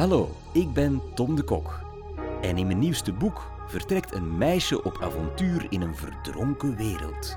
Hallo, 0.00 0.36
ik 0.52 0.72
ben 0.72 1.02
Tom 1.14 1.34
de 1.36 1.42
Kok. 1.42 1.80
En 2.40 2.58
in 2.58 2.66
mijn 2.66 2.78
nieuwste 2.78 3.12
boek 3.12 3.50
vertrekt 3.66 4.14
een 4.14 4.38
meisje 4.38 4.84
op 4.84 4.98
avontuur 5.00 5.66
in 5.68 5.80
een 5.80 5.96
verdronken 5.96 6.76
wereld. 6.76 7.36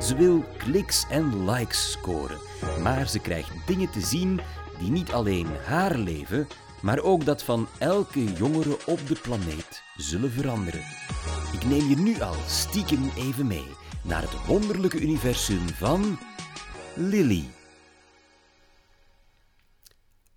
Ze 0.00 0.14
wil 0.16 0.44
kliks 0.56 1.06
en 1.10 1.50
likes 1.50 1.90
scoren, 1.90 2.38
maar 2.82 3.08
ze 3.08 3.18
krijgt 3.18 3.66
dingen 3.66 3.90
te 3.90 4.00
zien 4.00 4.40
die 4.78 4.90
niet 4.90 5.12
alleen 5.12 5.46
haar 5.64 5.96
leven, 5.96 6.48
maar 6.82 6.98
ook 6.98 7.24
dat 7.24 7.42
van 7.42 7.66
elke 7.78 8.32
jongere 8.32 8.76
op 8.86 9.06
de 9.06 9.16
planeet 9.22 9.82
zullen 9.96 10.30
veranderen. 10.30 10.84
Ik 11.52 11.64
neem 11.64 11.88
je 11.88 11.96
nu 11.96 12.20
al 12.20 12.36
stiekem 12.46 13.10
even 13.16 13.46
mee 13.46 13.68
naar 14.02 14.22
het 14.22 14.46
wonderlijke 14.46 15.00
universum 15.00 15.68
van 15.68 16.18
Lily. 16.94 17.44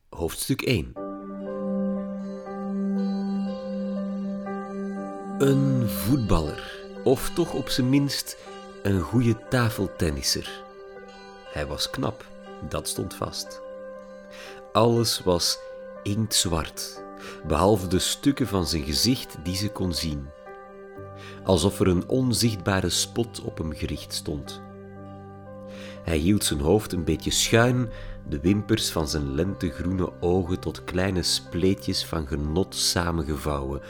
Hoofdstuk 0.09 0.61
1 0.61 1.00
Een 5.41 5.89
voetballer, 5.89 6.83
of 7.03 7.29
toch 7.29 7.53
op 7.53 7.69
zijn 7.69 7.89
minst 7.89 8.37
een 8.83 8.99
goede 8.99 9.47
tafeltennisser. 9.49 10.63
Hij 11.53 11.67
was 11.67 11.89
knap, 11.89 12.25
dat 12.69 12.87
stond 12.87 13.13
vast. 13.13 13.61
Alles 14.71 15.21
was 15.23 15.59
inktzwart, 16.03 17.03
behalve 17.47 17.87
de 17.87 17.99
stukken 17.99 18.47
van 18.47 18.67
zijn 18.67 18.83
gezicht 18.83 19.37
die 19.43 19.55
ze 19.55 19.69
kon 19.69 19.93
zien. 19.93 20.29
Alsof 21.43 21.79
er 21.79 21.87
een 21.87 22.07
onzichtbare 22.07 22.89
spot 22.89 23.41
op 23.41 23.57
hem 23.57 23.73
gericht 23.73 24.13
stond. 24.13 24.61
Hij 26.03 26.17
hield 26.17 26.43
zijn 26.43 26.59
hoofd 26.59 26.93
een 26.93 27.03
beetje 27.03 27.31
schuin, 27.31 27.89
de 28.29 28.39
wimpers 28.39 28.91
van 28.91 29.07
zijn 29.07 29.35
lentegroene 29.35 30.11
ogen 30.19 30.59
tot 30.59 30.83
kleine 30.83 31.23
spleetjes 31.23 32.05
van 32.05 32.27
genot 32.27 32.75
samengevouwen, 32.75 33.81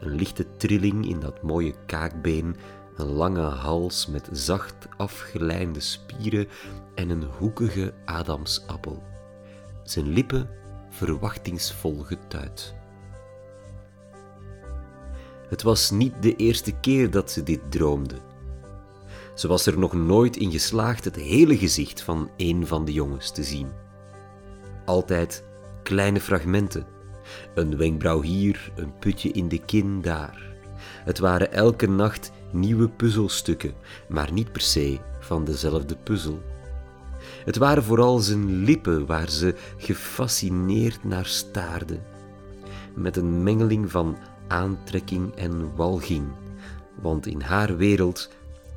een 0.00 0.14
lichte 0.14 0.46
trilling 0.56 1.08
in 1.08 1.20
dat 1.20 1.42
mooie 1.42 1.74
kaakbeen, 1.86 2.56
een 2.96 3.06
lange 3.06 3.40
hals 3.40 4.06
met 4.06 4.28
zacht 4.32 4.88
afgelijnde 4.96 5.80
spieren 5.80 6.48
en 6.94 7.10
een 7.10 7.24
hoekige 7.38 7.94
Adamsappel. 8.04 9.02
Zijn 9.82 10.08
lippen 10.08 10.48
verwachtingsvol 10.90 12.02
getuid. 12.02 12.74
Het 15.48 15.62
was 15.62 15.90
niet 15.90 16.22
de 16.22 16.36
eerste 16.36 16.72
keer 16.72 17.10
dat 17.10 17.30
ze 17.30 17.42
dit 17.42 17.60
droomde. 17.68 18.16
Ze 19.34 19.48
was 19.48 19.66
er 19.66 19.78
nog 19.78 19.92
nooit 19.92 20.36
in 20.36 20.50
geslaagd 20.50 21.04
het 21.04 21.16
hele 21.16 21.58
gezicht 21.58 22.02
van 22.02 22.30
een 22.36 22.66
van 22.66 22.84
de 22.84 22.92
jongens 22.92 23.30
te 23.30 23.42
zien. 23.42 23.68
Altijd 24.84 25.44
kleine 25.82 26.20
fragmenten. 26.20 26.97
Een 27.54 27.76
wenkbrauw 27.76 28.20
hier, 28.20 28.72
een 28.76 28.98
putje 28.98 29.30
in 29.30 29.48
de 29.48 29.58
kin 29.58 30.00
daar. 30.00 30.46
Het 31.04 31.18
waren 31.18 31.52
elke 31.52 31.86
nacht 31.86 32.32
nieuwe 32.52 32.88
puzzelstukken, 32.88 33.74
maar 34.08 34.32
niet 34.32 34.52
per 34.52 34.60
se 34.60 34.98
van 35.20 35.44
dezelfde 35.44 35.96
puzzel. 35.96 36.42
Het 37.44 37.56
waren 37.56 37.82
vooral 37.82 38.18
zijn 38.18 38.62
lippen 38.64 39.06
waar 39.06 39.30
ze 39.30 39.54
gefascineerd 39.76 41.04
naar 41.04 41.26
staarde, 41.26 41.98
met 42.94 43.16
een 43.16 43.42
mengeling 43.42 43.90
van 43.90 44.16
aantrekking 44.48 45.34
en 45.34 45.74
walging, 45.76 46.26
want 47.00 47.26
in 47.26 47.40
haar 47.40 47.76
wereld 47.76 48.30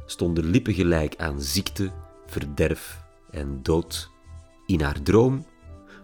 stonden 0.06 0.46
lippen 0.46 0.74
gelijk 0.74 1.16
aan 1.18 1.42
ziekte, 1.42 1.92
verderf 2.26 3.04
en 3.32 3.60
dood. 3.62 4.10
In 4.66 4.82
haar 4.82 5.02
droom 5.02 5.46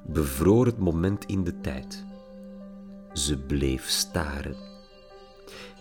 bevroor 0.05 0.65
het 0.65 0.77
moment 0.77 1.25
in 1.25 1.43
de 1.43 1.61
tijd. 1.61 2.05
Ze 3.17 3.37
bleef 3.37 3.89
staren. 3.89 4.55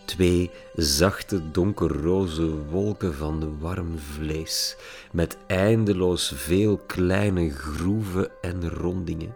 Twee 0.04 0.50
zachte 0.74 1.50
donkerroze 1.50 2.64
wolken 2.64 3.14
van 3.14 3.58
warm 3.58 3.98
vlees, 3.98 4.76
met 5.12 5.38
eindeloos 5.46 6.32
veel 6.34 6.78
kleine 6.78 7.50
groeven 7.50 8.30
en 8.40 8.68
rondingen. 8.68 9.34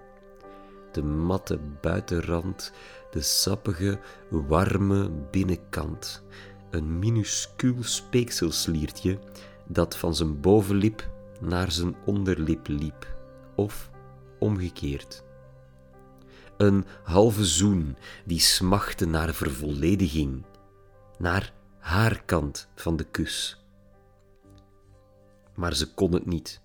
De 0.93 1.03
matte 1.03 1.59
buitenrand, 1.81 2.73
de 3.11 3.21
sappige, 3.21 3.99
warme 4.29 5.11
binnenkant, 5.31 6.23
een 6.71 6.99
minuscuul 6.99 7.83
speekselsliertje 7.83 9.19
dat 9.67 9.97
van 9.97 10.15
zijn 10.15 10.41
bovenlip 10.41 11.09
naar 11.41 11.73
zijn 11.73 11.97
onderlip 12.05 12.69
liep, 12.69 13.07
of 13.55 13.91
omgekeerd. 14.39 15.29
Een 16.61 16.85
halve 17.03 17.45
zoen 17.45 17.97
die 18.25 18.41
smachtte 18.41 19.07
naar 19.07 19.35
vervollediging, 19.35 20.45
naar 21.19 21.53
haar 21.79 22.23
kant 22.25 22.69
van 22.75 22.97
de 22.97 23.05
kus. 23.05 23.65
Maar 25.55 25.75
ze 25.75 25.95
kon 25.95 26.13
het 26.13 26.27
niet. 26.27 26.61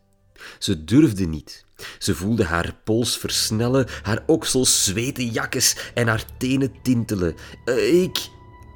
Ze 0.60 0.84
durfde 0.84 1.26
niet. 1.26 1.66
Ze 2.00 2.16
voelde 2.16 2.44
haar 2.44 2.76
pols 2.84 3.18
versnellen, 3.18 3.88
haar 4.02 4.24
oksels 4.26 4.84
zweten 4.84 5.28
jakkes 5.28 5.92
en 5.94 6.08
haar 6.08 6.26
tenen 6.38 6.74
tintelen. 6.82 7.36
Eh, 7.66 8.02
ik, 8.02 8.30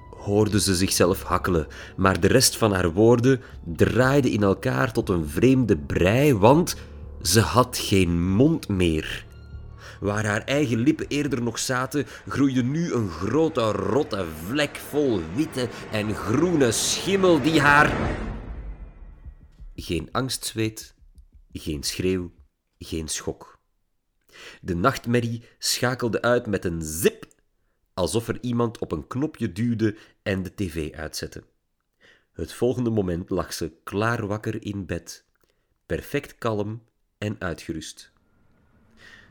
hoorde 0.09 0.59
ze 0.59 0.75
zichzelf 0.75 1.24
hakkelen, 1.24 1.68
maar 1.97 2.19
de 2.19 2.28
rest 2.28 2.57
van 2.57 2.74
haar 2.74 2.91
woorden 2.91 3.41
draaide 3.75 4.31
in 4.31 4.44
elkaar 4.44 4.94
tot 4.94 5.09
een 5.09 5.28
vreemde 5.28 5.78
brei, 5.78 6.34
want 6.34 6.75
ze 7.22 7.40
had 7.40 7.78
geen 7.78 8.30
mond 8.30 8.68
meer. 8.68 9.28
Waar 9.99 10.25
haar 10.25 10.43
eigen 10.43 10.77
lippen 10.77 11.07
eerder 11.07 11.41
nog 11.41 11.59
zaten, 11.59 12.05
groeide 12.27 12.63
nu 12.63 12.93
een 12.93 13.09
grote 13.09 13.71
rotte 13.71 14.25
vlek 14.45 14.75
vol 14.75 15.21
witte 15.35 15.69
en 15.91 16.15
groene 16.15 16.71
schimmel 16.71 17.41
die 17.41 17.61
haar. 17.61 18.17
Geen 19.75 20.09
angstzweet, 20.11 20.95
geen 21.51 21.83
schreeuw, 21.83 22.31
geen 22.77 23.07
schok. 23.07 23.59
De 24.61 24.75
nachtmerrie 24.75 25.43
schakelde 25.57 26.21
uit 26.21 26.47
met 26.47 26.65
een 26.65 26.81
zip, 26.81 27.27
alsof 27.93 28.27
er 28.27 28.38
iemand 28.41 28.77
op 28.77 28.91
een 28.91 29.07
knopje 29.07 29.51
duwde 29.51 29.97
en 30.23 30.43
de 30.43 30.55
tv 30.55 30.93
uitzette. 30.93 31.43
Het 32.31 32.53
volgende 32.53 32.89
moment 32.89 33.29
lag 33.29 33.53
ze 33.53 33.71
klaar 33.83 34.27
wakker 34.27 34.63
in 34.63 34.85
bed, 34.85 35.25
perfect 35.85 36.38
kalm 36.38 36.83
en 37.17 37.35
uitgerust. 37.39 38.11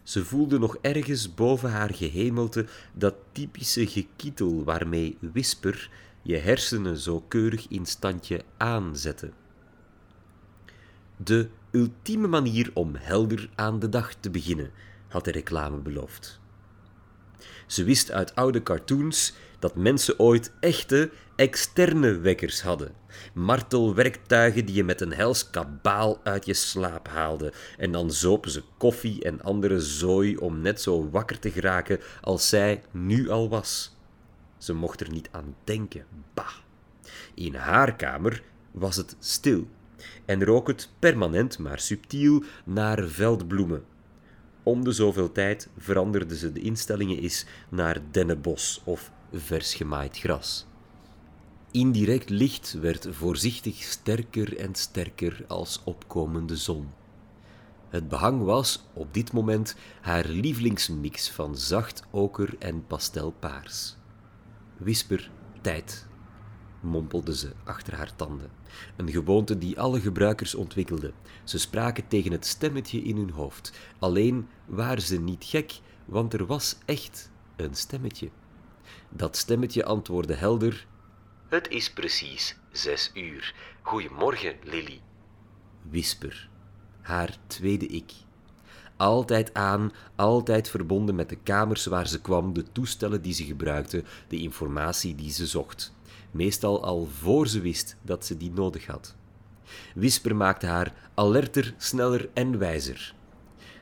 Ze 0.08 0.24
voelde 0.24 0.58
nog 0.58 0.76
ergens 0.80 1.34
boven 1.34 1.70
haar 1.70 1.94
gehemelte 1.94 2.66
dat 2.92 3.14
typische 3.32 3.86
gekietel 3.86 4.64
waarmee 4.64 5.18
Whisper 5.20 5.90
je 6.22 6.36
hersenen 6.36 6.96
zo 6.96 7.20
keurig 7.20 7.68
in 7.68 7.86
standje 7.86 8.42
aanzette. 8.56 9.30
De 11.16 11.48
ultieme 11.70 12.26
manier 12.26 12.70
om 12.74 12.94
helder 12.94 13.50
aan 13.54 13.78
de 13.78 13.88
dag 13.88 14.14
te 14.14 14.30
beginnen, 14.30 14.70
had 15.08 15.24
de 15.24 15.30
reclame 15.30 15.76
beloofd. 15.76 16.40
Ze 17.68 17.84
wist 17.84 18.10
uit 18.10 18.34
oude 18.34 18.62
cartoons 18.62 19.32
dat 19.58 19.74
mensen 19.74 20.18
ooit 20.18 20.52
echte, 20.60 21.10
externe 21.36 22.18
wekkers 22.18 22.62
hadden. 22.62 22.92
Martelwerktuigen 23.34 24.64
die 24.66 24.74
je 24.74 24.84
met 24.84 25.00
een 25.00 25.12
hels 25.12 25.50
kabaal 25.50 26.20
uit 26.22 26.46
je 26.46 26.54
slaap 26.54 27.08
haalde. 27.08 27.52
En 27.76 27.92
dan 27.92 28.10
zopen 28.10 28.50
ze 28.50 28.62
koffie 28.76 29.24
en 29.24 29.42
andere 29.42 29.80
zooi 29.80 30.36
om 30.36 30.60
net 30.60 30.80
zo 30.80 31.10
wakker 31.10 31.38
te 31.38 31.50
geraken 31.50 32.00
als 32.20 32.48
zij 32.48 32.82
nu 32.90 33.30
al 33.30 33.48
was. 33.48 33.96
Ze 34.58 34.72
mocht 34.72 35.00
er 35.00 35.10
niet 35.10 35.28
aan 35.32 35.54
denken, 35.64 36.04
bah. 36.34 36.56
In 37.34 37.54
haar 37.54 37.96
kamer 37.96 38.42
was 38.70 38.96
het 38.96 39.16
stil 39.18 39.68
en 40.24 40.44
rook 40.44 40.66
het 40.66 40.90
permanent 40.98 41.58
maar 41.58 41.80
subtiel 41.80 42.42
naar 42.64 43.04
veldbloemen. 43.04 43.84
Om 44.68 44.84
de 44.84 44.92
zoveel 44.92 45.32
tijd 45.32 45.68
veranderde 45.76 46.36
ze 46.36 46.52
de 46.52 46.60
instellingen 46.60 47.18
eens 47.18 47.44
naar 47.68 48.00
dennenbos 48.10 48.80
of 48.84 49.10
vers 49.32 49.74
gemaaid 49.74 50.18
gras. 50.18 50.66
Indirect 51.70 52.30
licht 52.30 52.72
werd 52.72 53.08
voorzichtig 53.10 53.82
sterker 53.82 54.56
en 54.56 54.74
sterker 54.74 55.44
als 55.46 55.80
opkomende 55.84 56.56
zon. 56.56 56.88
Het 57.88 58.08
behang 58.08 58.42
was 58.42 58.84
op 58.92 59.14
dit 59.14 59.32
moment 59.32 59.76
haar 60.00 60.26
lievelingsmix 60.26 61.30
van 61.30 61.56
zacht 61.56 62.02
oker 62.10 62.54
en 62.58 62.86
pastelpaars. 62.86 63.96
Whisper 64.76 65.30
tijd, 65.60 66.06
mompelde 66.80 67.36
ze 67.36 67.52
achter 67.64 67.94
haar 67.94 68.16
tanden. 68.16 68.50
Een 68.96 69.10
gewoonte 69.10 69.58
die 69.58 69.80
alle 69.80 70.00
gebruikers 70.00 70.54
ontwikkelden. 70.54 71.12
Ze 71.44 71.58
spraken 71.58 72.08
tegen 72.08 72.32
het 72.32 72.46
stemmetje 72.46 73.02
in 73.02 73.16
hun 73.16 73.30
hoofd. 73.30 73.72
Alleen 73.98 74.48
waren 74.66 75.02
ze 75.02 75.20
niet 75.20 75.44
gek, 75.44 75.80
want 76.04 76.32
er 76.32 76.46
was 76.46 76.78
echt 76.84 77.30
een 77.56 77.74
stemmetje. 77.74 78.30
Dat 79.08 79.36
stemmetje 79.36 79.84
antwoordde 79.84 80.34
helder: 80.34 80.86
Het 81.48 81.68
is 81.68 81.92
precies 81.92 82.56
zes 82.72 83.10
uur. 83.14 83.54
Goedemorgen, 83.82 84.54
Lily. 84.62 85.00
Whisper, 85.90 86.48
haar 87.00 87.36
tweede 87.46 87.86
ik. 87.86 88.12
Altijd 88.96 89.54
aan, 89.54 89.92
altijd 90.16 90.68
verbonden 90.68 91.14
met 91.14 91.28
de 91.28 91.36
kamers 91.36 91.86
waar 91.86 92.08
ze 92.08 92.20
kwam, 92.20 92.52
de 92.52 92.72
toestellen 92.72 93.22
die 93.22 93.32
ze 93.32 93.44
gebruikte, 93.44 94.04
de 94.28 94.36
informatie 94.36 95.14
die 95.14 95.30
ze 95.30 95.46
zocht. 95.46 95.92
Meestal 96.30 96.84
al 96.84 97.06
voor 97.06 97.48
ze 97.48 97.60
wist 97.60 97.96
dat 98.02 98.24
ze 98.24 98.36
die 98.36 98.50
nodig 98.50 98.86
had. 98.86 99.16
Whisper 99.94 100.36
maakte 100.36 100.66
haar 100.66 101.10
alerter, 101.14 101.74
sneller 101.76 102.28
en 102.34 102.58
wijzer. 102.58 103.14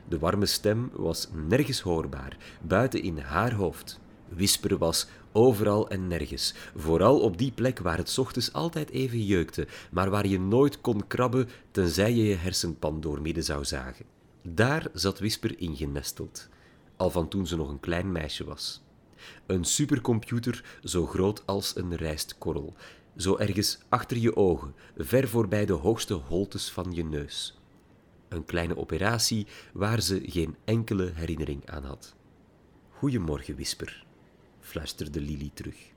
De 0.07 0.19
warme 0.19 0.45
stem 0.45 0.89
was 0.93 1.27
nergens 1.47 1.79
hoorbaar, 1.79 2.37
buiten 2.61 3.01
in 3.01 3.17
haar 3.17 3.53
hoofd. 3.53 3.99
Whisper 4.29 4.77
was 4.77 5.07
overal 5.31 5.89
en 5.89 6.07
nergens, 6.07 6.53
vooral 6.75 7.19
op 7.19 7.37
die 7.37 7.51
plek 7.51 7.79
waar 7.79 7.97
het 7.97 8.17
ochtends 8.17 8.53
altijd 8.53 8.89
even 8.89 9.25
jeukte, 9.25 9.67
maar 9.91 10.09
waar 10.09 10.27
je 10.27 10.39
nooit 10.39 10.81
kon 10.81 11.07
krabben 11.07 11.49
tenzij 11.71 12.15
je 12.15 12.23
je 12.23 12.35
hersenpan 12.35 13.01
doormidden 13.01 13.43
zou 13.43 13.65
zagen. 13.65 14.05
Daar 14.41 14.87
zat 14.93 15.19
Whisper 15.19 15.59
ingenesteld, 15.59 16.49
al 16.95 17.09
van 17.09 17.27
toen 17.27 17.47
ze 17.47 17.55
nog 17.55 17.69
een 17.69 17.79
klein 17.79 18.11
meisje 18.11 18.43
was. 18.43 18.81
Een 19.45 19.65
supercomputer 19.65 20.79
zo 20.83 21.05
groot 21.05 21.45
als 21.45 21.75
een 21.75 21.95
rijstkorrel, 21.95 22.75
zo 23.15 23.37
ergens 23.37 23.79
achter 23.89 24.17
je 24.17 24.35
ogen, 24.35 24.75
ver 24.97 25.27
voorbij 25.27 25.65
de 25.65 25.73
hoogste 25.73 26.13
holtes 26.13 26.71
van 26.71 26.93
je 26.93 27.03
neus. 27.03 27.59
Een 28.29 28.45
kleine 28.45 28.77
operatie 28.77 29.47
waar 29.73 30.01
ze 30.01 30.21
geen 30.25 30.55
enkele 30.65 31.11
herinnering 31.13 31.69
aan 31.69 31.83
had. 31.83 32.15
Goedemorgen, 32.89 33.53
Whisper, 33.53 34.05
fluisterde 34.59 35.21
Lily 35.21 35.51
terug. 35.53 35.95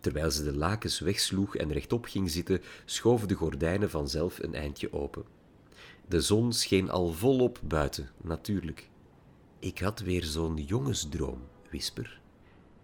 Terwijl 0.00 0.30
ze 0.30 0.44
de 0.44 0.56
lakens 0.56 1.00
wegsloeg 1.00 1.56
en 1.56 1.72
rechtop 1.72 2.04
ging 2.04 2.30
zitten, 2.30 2.62
schoven 2.84 3.28
de 3.28 3.34
gordijnen 3.34 3.90
vanzelf 3.90 4.38
een 4.38 4.54
eindje 4.54 4.92
open. 4.92 5.24
De 6.08 6.20
zon 6.20 6.52
scheen 6.52 6.90
al 6.90 7.12
volop 7.12 7.60
buiten, 7.62 8.10
natuurlijk. 8.22 8.88
Ik 9.58 9.78
had 9.78 10.00
weer 10.00 10.24
zo'n 10.24 10.56
jongensdroom, 10.56 11.40
Whisper. 11.68 12.21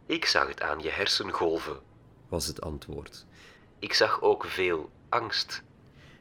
Ik 0.08 0.24
zag 0.24 0.48
het 0.48 0.62
aan 0.62 0.80
je 0.80 0.90
hersengolven, 0.90 1.80
was 2.28 2.46
het 2.46 2.60
antwoord. 2.60 3.26
Ik 3.78 3.92
zag 3.92 4.22
ook 4.22 4.44
veel 4.44 4.90
angst. 5.08 5.62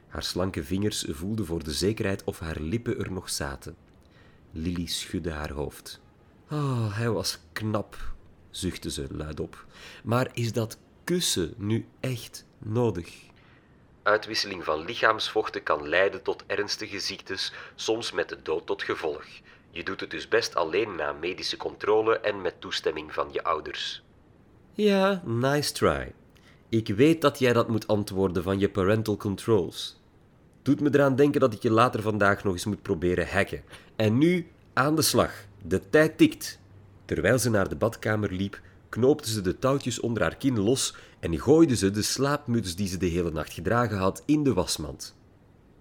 Haar 0.08 0.22
slanke 0.22 0.64
vingers 0.64 1.04
voelden 1.08 1.46
voor 1.46 1.64
de 1.64 1.72
zekerheid 1.72 2.24
of 2.24 2.38
haar 2.38 2.60
lippen 2.60 2.98
er 2.98 3.12
nog 3.12 3.30
zaten. 3.30 3.76
Lily 4.50 4.86
schudde 4.86 5.30
haar 5.30 5.52
hoofd. 5.52 6.00
Oh, 6.50 6.96
hij 6.96 7.10
was 7.10 7.38
knap, 7.52 7.96
zuchtte 8.50 8.90
ze 8.90 9.06
luidop. 9.10 9.66
Maar 10.04 10.28
is 10.32 10.52
dat 10.52 10.78
kussen 11.04 11.54
nu 11.56 11.86
echt 12.00 12.46
nodig? 12.58 13.26
Uitwisseling 14.02 14.64
van 14.64 14.84
lichaamsvochten 14.84 15.62
kan 15.62 15.88
leiden 15.88 16.22
tot 16.22 16.44
ernstige 16.46 17.00
ziektes, 17.00 17.52
soms 17.74 18.12
met 18.12 18.28
de 18.28 18.42
dood 18.42 18.66
tot 18.66 18.82
gevolg. 18.82 19.24
Je 19.70 19.84
doet 19.84 20.00
het 20.00 20.10
dus 20.10 20.28
best 20.28 20.54
alleen 20.54 20.94
na 20.94 21.12
medische 21.12 21.56
controle 21.56 22.18
en 22.18 22.42
met 22.42 22.60
toestemming 22.60 23.12
van 23.12 23.28
je 23.32 23.44
ouders. 23.44 24.02
Ja, 24.72 25.22
nice 25.24 25.72
try. 25.72 26.12
Ik 26.68 26.88
weet 26.88 27.20
dat 27.20 27.38
jij 27.38 27.52
dat 27.52 27.68
moet 27.68 27.86
antwoorden 27.86 28.42
van 28.42 28.58
je 28.58 28.68
parental 28.68 29.16
controls. 29.16 30.00
Doet 30.62 30.80
me 30.80 30.88
eraan 30.92 31.16
denken 31.16 31.40
dat 31.40 31.52
ik 31.52 31.62
je 31.62 31.70
later 31.70 32.02
vandaag 32.02 32.44
nog 32.44 32.52
eens 32.52 32.64
moet 32.64 32.82
proberen 32.82 33.28
hacken. 33.28 33.62
En 33.96 34.18
nu 34.18 34.46
aan 34.72 34.96
de 34.96 35.02
slag. 35.02 35.32
De 35.62 35.90
tijd 35.90 36.18
tikt. 36.18 36.60
Terwijl 37.04 37.38
ze 37.38 37.50
naar 37.50 37.68
de 37.68 37.76
badkamer 37.76 38.32
liep, 38.32 38.60
knoopte 38.88 39.30
ze 39.30 39.40
de 39.40 39.58
touwtjes 39.58 40.00
onder 40.00 40.22
haar 40.22 40.36
kin 40.36 40.60
los 40.60 40.96
en 41.20 41.40
gooide 41.40 41.76
ze 41.76 41.90
de 41.90 42.02
slaapmuts 42.02 42.76
die 42.76 42.88
ze 42.88 42.96
de 42.96 43.06
hele 43.06 43.30
nacht 43.30 43.52
gedragen 43.52 43.96
had 43.96 44.22
in 44.26 44.42
de 44.42 44.52
wasmand. 44.52 45.16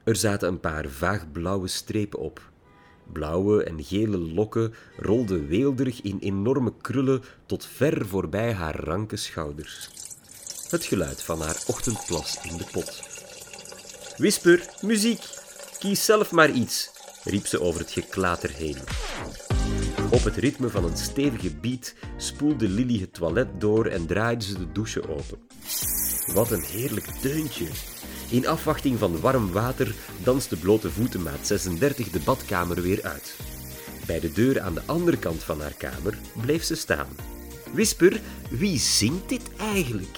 Er 0.04 0.16
zaten 0.16 0.48
een 0.48 0.60
paar 0.60 0.88
vaag 0.88 1.32
blauwe 1.32 1.68
strepen 1.68 2.20
op. 2.20 2.52
Blauwe 3.12 3.64
en 3.64 3.84
gele 3.84 4.18
lokken 4.18 4.74
rolden 4.98 5.48
weelderig 5.48 6.02
in 6.02 6.18
enorme 6.20 6.74
krullen 6.82 7.22
tot 7.46 7.66
ver 7.66 8.06
voorbij 8.06 8.54
haar 8.54 8.80
ranke 8.80 9.16
schouders. 9.16 9.90
Het 10.70 10.86
geluid 10.86 11.24
van 11.24 11.42
haar 11.42 11.64
ochtendplas 11.68 12.40
in 12.44 12.58
de 12.58 12.66
pot. 12.72 13.02
Whisper, 14.18 14.70
muziek, 14.82 15.22
kies 15.80 16.06
zelf 16.06 16.32
maar 16.32 16.52
iets, 16.52 16.90
riep 17.24 17.46
ze 17.46 17.62
over 17.62 17.80
het 17.80 17.92
geklater 17.92 18.50
heen. 18.50 18.78
Op 20.12 20.24
het 20.24 20.36
ritme 20.36 20.70
van 20.70 20.84
een 20.84 20.98
stevige 20.98 21.56
beat 21.56 21.94
spoelde 22.18 22.70
Lily 22.70 23.00
het 23.00 23.14
toilet 23.14 23.62
door 23.62 23.86
en 23.86 24.06
draaide 24.06 24.44
ze 24.46 24.58
de 24.58 24.72
douche 24.72 25.10
open. 25.10 25.40
Wat 26.34 26.52
een 26.52 26.64
heerlijk 26.64 27.22
deuntje! 27.22 27.66
In 28.30 28.48
afwachting 28.48 29.00
van 29.00 29.20
warm 29.20 29.52
water 29.52 29.96
danste 30.24 30.58
blote 30.58 30.92
voetenmaat 30.92 31.48
36 31.48 32.10
de 32.10 32.20
badkamer 32.20 32.82
weer 32.82 33.04
uit. 33.04 33.36
Bij 34.06 34.20
de 34.20 34.32
deur 34.32 34.62
aan 34.62 34.74
de 34.74 34.82
andere 34.86 35.18
kant 35.18 35.44
van 35.44 35.62
haar 35.62 35.74
kamer 35.74 36.18
bleef 36.42 36.64
ze 36.64 36.76
staan. 36.76 37.08
Whisper, 37.74 38.22
wie 38.50 38.80
zingt 38.80 39.30
dit 39.30 39.56
eigenlijk? 39.58 40.18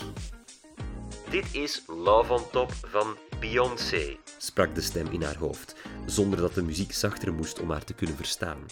Dit 1.29 1.45
is 1.51 1.83
Love 1.87 2.33
on 2.33 2.43
Top 2.51 2.73
van 2.73 3.17
Beyoncé, 3.39 4.17
sprak 4.37 4.75
de 4.75 4.81
stem 4.81 5.07
in 5.11 5.23
haar 5.23 5.37
hoofd, 5.37 5.75
zonder 6.05 6.39
dat 6.39 6.53
de 6.53 6.63
muziek 6.63 6.93
zachter 6.93 7.33
moest 7.33 7.59
om 7.59 7.71
haar 7.71 7.83
te 7.83 7.93
kunnen 7.93 8.15
verstaan. 8.15 8.65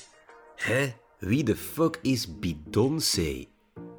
Hè? 0.55 0.93
Wie 1.19 1.43
de 1.43 1.55
fuck 1.55 1.99
is 2.01 2.39
Beyoncé? 2.39 3.45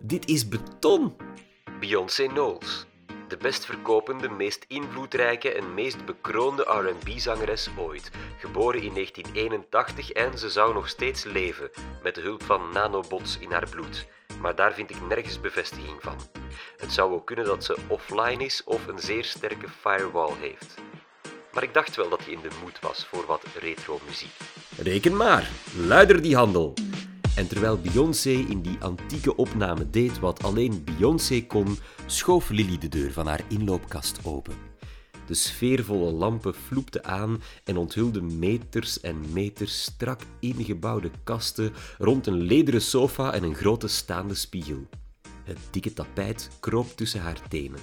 Dit 0.02 0.29
is 0.29 0.49
beton! 0.49 1.14
Beyoncé 1.81 2.26
Knowles, 2.26 2.87
de 3.29 3.37
best 3.37 3.65
verkopende, 3.65 4.29
meest 4.29 4.65
invloedrijke 4.69 5.53
en 5.53 5.75
meest 5.75 6.05
bekroonde 6.05 6.63
RB-zangeres 6.63 7.69
ooit. 7.77 8.11
Geboren 8.39 8.83
in 8.83 8.95
1981 8.95 10.11
en 10.11 10.39
ze 10.39 10.51
zou 10.51 10.75
nog 10.75 10.89
steeds 10.89 11.25
leven, 11.25 11.71
met 12.03 12.15
de 12.15 12.21
hulp 12.21 12.43
van 12.43 12.61
nanobots 12.73 13.39
in 13.39 13.51
haar 13.51 13.69
bloed. 13.71 14.07
Maar 14.41 14.55
daar 14.55 14.75
vind 14.75 14.91
ik 14.91 15.07
nergens 15.09 15.41
bevestiging 15.41 15.97
van. 16.01 16.17
Het 16.77 16.93
zou 16.93 17.13
ook 17.13 17.27
kunnen 17.27 17.45
dat 17.45 17.65
ze 17.65 17.77
offline 17.89 18.45
is 18.45 18.65
of 18.65 18.87
een 18.87 18.99
zeer 18.99 19.25
sterke 19.25 19.69
firewall 19.69 20.33
heeft. 20.41 20.75
Maar 21.53 21.63
ik 21.63 21.75
dacht 21.75 21.97
wel 21.97 22.09
dat 22.09 22.25
je 22.25 22.33
in 22.33 22.41
de 22.43 22.51
moed 22.63 22.81
was 22.81 23.07
voor 23.07 23.27
wat 23.27 23.45
retro 23.61 24.01
muziek. 24.07 24.37
Reken 24.77 25.17
maar, 25.17 25.51
luider 25.77 26.23
die 26.23 26.37
handel. 26.37 26.75
En 27.38 27.46
terwijl 27.46 27.81
Beyoncé 27.81 28.31
in 28.31 28.61
die 28.61 28.76
antieke 28.81 29.37
opname 29.37 29.90
deed 29.90 30.19
wat 30.19 30.43
alleen 30.43 30.85
Beyoncé 30.85 31.46
kon, 31.46 31.79
schoof 32.06 32.49
Lily 32.49 32.79
de 32.79 32.88
deur 32.88 33.12
van 33.12 33.26
haar 33.26 33.40
inloopkast 33.49 34.19
open. 34.23 34.55
De 35.26 35.35
sfeervolle 35.35 36.12
lampen 36.12 36.55
vloepten 36.55 37.05
aan 37.05 37.43
en 37.64 37.76
onthulden 37.76 38.38
meters 38.38 39.00
en 39.00 39.32
meters 39.32 39.82
strak 39.82 40.20
ingebouwde 40.40 41.11
kasten 41.25 41.73
rond 41.99 42.26
een 42.26 42.43
lederen 42.43 42.82
sofa 42.82 43.32
en 43.32 43.43
een 43.43 43.55
grote 43.55 43.88
staande 43.88 44.34
spiegel. 44.34 44.88
Het 45.44 45.58
dikke 45.70 45.93
tapijt 45.93 46.51
kroop 46.60 46.96
tussen 46.96 47.20
haar 47.20 47.48
tenen. 47.48 47.81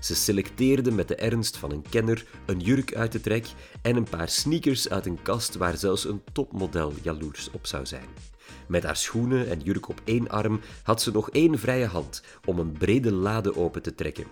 Ze 0.00 0.14
selecteerde 0.14 0.90
met 0.90 1.08
de 1.08 1.16
ernst 1.16 1.56
van 1.56 1.70
een 1.70 1.84
kenner 1.90 2.26
een 2.46 2.60
jurk 2.60 2.94
uit 2.94 3.12
de 3.12 3.20
trek 3.20 3.46
en 3.82 3.96
een 3.96 4.08
paar 4.08 4.28
sneakers 4.28 4.88
uit 4.88 5.06
een 5.06 5.22
kast 5.22 5.54
waar 5.54 5.76
zelfs 5.76 6.04
een 6.04 6.22
topmodel 6.32 6.92
jaloers 7.02 7.50
op 7.50 7.66
zou 7.66 7.86
zijn. 7.86 8.31
Met 8.72 8.82
haar 8.82 8.96
schoenen 8.96 9.48
en 9.48 9.60
jurk 9.60 9.88
op 9.88 10.00
één 10.04 10.28
arm 10.28 10.60
had 10.82 11.02
ze 11.02 11.10
nog 11.10 11.30
één 11.30 11.58
vrije 11.58 11.86
hand 11.86 12.22
om 12.44 12.58
een 12.58 12.72
brede 12.72 13.12
lade 13.12 13.56
open 13.56 13.82
te 13.82 13.94
trekken. 13.94 14.26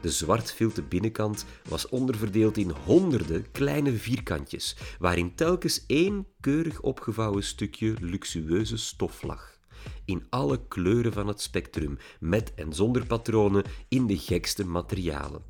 De 0.00 0.10
zwartvilte 0.10 0.82
binnenkant 0.82 1.44
was 1.68 1.88
onderverdeeld 1.88 2.56
in 2.56 2.70
honderden 2.70 3.50
kleine 3.52 3.92
vierkantjes, 3.92 4.76
waarin 4.98 5.34
telkens 5.34 5.84
één 5.86 6.26
keurig 6.40 6.80
opgevouwen 6.80 7.42
stukje 7.42 7.94
luxueuze 8.00 8.76
stof 8.76 9.22
lag. 9.22 9.58
In 10.04 10.26
alle 10.28 10.66
kleuren 10.68 11.12
van 11.12 11.26
het 11.26 11.40
spectrum, 11.40 11.98
met 12.20 12.54
en 12.54 12.72
zonder 12.72 13.06
patronen, 13.06 13.64
in 13.88 14.06
de 14.06 14.18
gekste 14.18 14.66
materialen. 14.66 15.42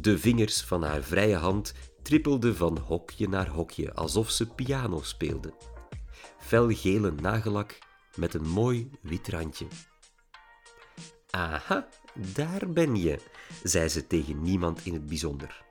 De 0.00 0.18
vingers 0.18 0.60
van 0.60 0.82
haar 0.82 1.02
vrije 1.02 1.36
hand 1.36 1.74
trippelden 2.02 2.56
van 2.56 2.78
hokje 2.78 3.28
naar 3.28 3.48
hokje, 3.48 3.94
alsof 3.94 4.30
ze 4.30 4.46
piano 4.46 5.00
speelde 5.02 5.71
felgele 6.42 7.10
nagellak 7.10 7.78
met 8.16 8.34
een 8.34 8.48
mooi 8.48 8.90
wit 9.00 9.28
randje. 9.28 9.66
Aha, 11.30 11.88
daar 12.14 12.72
ben 12.72 12.96
je, 12.96 13.18
zei 13.62 13.88
ze 13.88 14.06
tegen 14.06 14.42
niemand 14.42 14.84
in 14.84 14.92
het 14.92 15.06
bijzonder. 15.06 15.64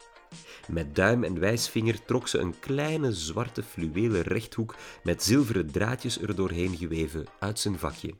Met 0.67 0.95
duim 0.95 1.23
en 1.23 1.39
wijsvinger 1.39 2.05
trok 2.05 2.27
ze 2.27 2.37
een 2.37 2.59
kleine 2.59 3.13
zwarte 3.13 3.63
fluwelen 3.63 4.21
rechthoek 4.21 4.75
met 5.03 5.23
zilveren 5.23 5.71
draadjes 5.71 6.21
er 6.21 6.35
doorheen 6.35 6.77
geweven 6.77 7.25
uit 7.39 7.59
zijn 7.59 7.79
vakje. 7.79 8.13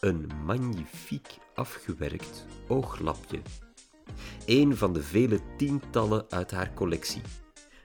Een 0.00 0.30
magnifiek 0.44 1.26
afgewerkt 1.54 2.46
ooglapje. 2.68 3.42
Een 4.46 4.76
van 4.76 4.92
de 4.92 5.02
vele 5.02 5.40
tientallen 5.56 6.24
uit 6.28 6.50
haar 6.50 6.74
collectie. 6.74 7.22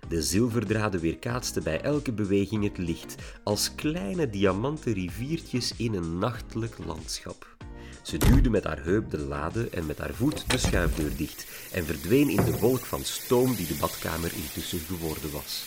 De 0.10 0.22
zilverdraden 0.22 1.00
weerkaatsten 1.00 1.64
bij 1.64 1.82
elke 1.82 2.12
beweging 2.12 2.64
het 2.64 2.78
licht, 2.78 3.16
als 3.44 3.76
kleine 3.76 4.30
diamanten 4.30 4.94
riviertjes 4.94 5.74
in 5.78 5.94
een 5.94 6.18
nachtelijk 6.18 6.78
landschap. 6.86 7.56
Ze 8.04 8.18
duwde 8.18 8.50
met 8.50 8.64
haar 8.64 8.84
heup 8.84 9.10
de 9.10 9.18
lade 9.20 9.70
en 9.70 9.86
met 9.86 9.98
haar 9.98 10.14
voet 10.14 10.50
de 10.50 10.58
schuifdeur 10.58 11.16
dicht 11.18 11.48
en 11.72 11.86
verdween 11.86 12.30
in 12.30 12.44
de 12.44 12.60
wolk 12.60 12.80
van 12.80 13.04
stoom 13.04 13.56
die 13.56 13.68
de 13.68 13.78
badkamer 13.80 14.34
intussen 14.34 14.80
geworden 14.80 15.32
was. 15.32 15.66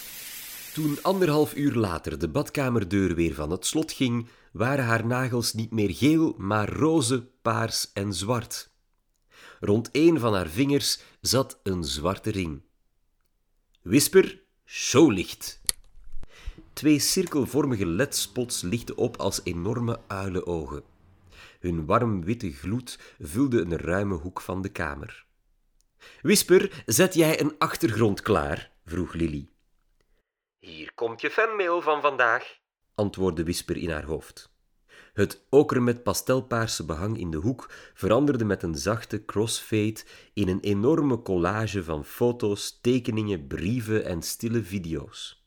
Toen 0.74 0.98
anderhalf 1.02 1.54
uur 1.54 1.74
later 1.74 2.18
de 2.18 2.28
badkamerdeur 2.28 3.14
weer 3.14 3.34
van 3.34 3.50
het 3.50 3.66
slot 3.66 3.92
ging, 3.92 4.26
waren 4.52 4.84
haar 4.84 5.06
nagels 5.06 5.54
niet 5.54 5.70
meer 5.70 5.94
geel, 5.94 6.34
maar 6.38 6.72
roze, 6.72 7.28
paars 7.42 7.90
en 7.92 8.14
zwart. 8.14 8.70
Rond 9.60 9.88
een 9.92 10.18
van 10.18 10.34
haar 10.34 10.48
vingers 10.48 11.00
zat 11.20 11.60
een 11.62 11.84
zwarte 11.84 12.30
ring. 12.30 12.62
Whisper, 13.82 14.42
showlicht. 14.64 15.60
Twee 16.72 16.98
cirkelvormige 16.98 17.86
ledspots 17.86 18.62
lichten 18.62 18.96
op 18.96 19.16
als 19.16 19.40
enorme 19.44 20.00
uilenogen. 20.06 20.82
Hun 21.60 21.86
warm 21.86 22.24
witte 22.24 22.52
gloed 22.52 22.98
vulde 23.18 23.60
een 23.60 23.76
ruime 23.76 24.14
hoek 24.14 24.40
van 24.40 24.62
de 24.62 24.68
kamer. 24.68 25.24
Whisper, 26.22 26.82
zet 26.86 27.14
jij 27.14 27.40
een 27.40 27.54
achtergrond 27.58 28.22
klaar? 28.22 28.72
vroeg 28.84 29.12
Lily. 29.12 29.48
Hier 30.58 30.92
komt 30.94 31.20
je 31.20 31.30
fanmail 31.30 31.82
van 31.82 32.00
vandaag, 32.00 32.58
antwoordde 32.94 33.42
Whisper 33.42 33.76
in 33.76 33.90
haar 33.90 34.04
hoofd. 34.04 34.49
Het 35.20 35.42
oker 35.48 35.82
met 35.82 36.02
pastelpaarse 36.02 36.84
behang 36.84 37.18
in 37.18 37.30
de 37.30 37.36
hoek 37.36 37.70
veranderde 37.94 38.44
met 38.44 38.62
een 38.62 38.74
zachte 38.74 39.24
crossfade 39.24 39.96
in 40.34 40.48
een 40.48 40.60
enorme 40.60 41.22
collage 41.22 41.84
van 41.84 42.04
foto's, 42.04 42.78
tekeningen, 42.80 43.46
brieven 43.46 44.04
en 44.04 44.22
stille 44.22 44.62
video's. 44.62 45.44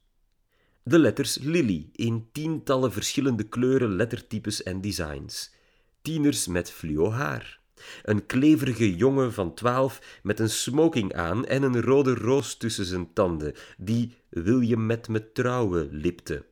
De 0.83 0.99
letters 0.99 1.37
Lily 1.37 1.89
in 1.91 2.29
tientallen 2.31 2.91
verschillende 2.91 3.43
kleuren, 3.43 3.95
lettertypes 3.95 4.63
en 4.63 4.81
designs. 4.81 5.53
Tieners 6.01 6.47
met 6.47 6.71
fluo 6.71 7.11
haar. 7.11 7.59
Een 8.03 8.25
kleverige 8.25 8.95
jongen 8.95 9.33
van 9.33 9.53
twaalf 9.53 10.19
met 10.23 10.39
een 10.39 10.49
smoking 10.49 11.13
aan 11.13 11.45
en 11.45 11.63
een 11.63 11.81
rode 11.81 12.13
roos 12.13 12.57
tussen 12.57 12.85
zijn 12.85 13.13
tanden, 13.13 13.53
die 13.77 14.13
wil 14.29 14.59
je 14.59 14.77
met 14.77 15.07
me 15.07 15.31
trouwen 15.31 15.89
lipte. 15.91 16.51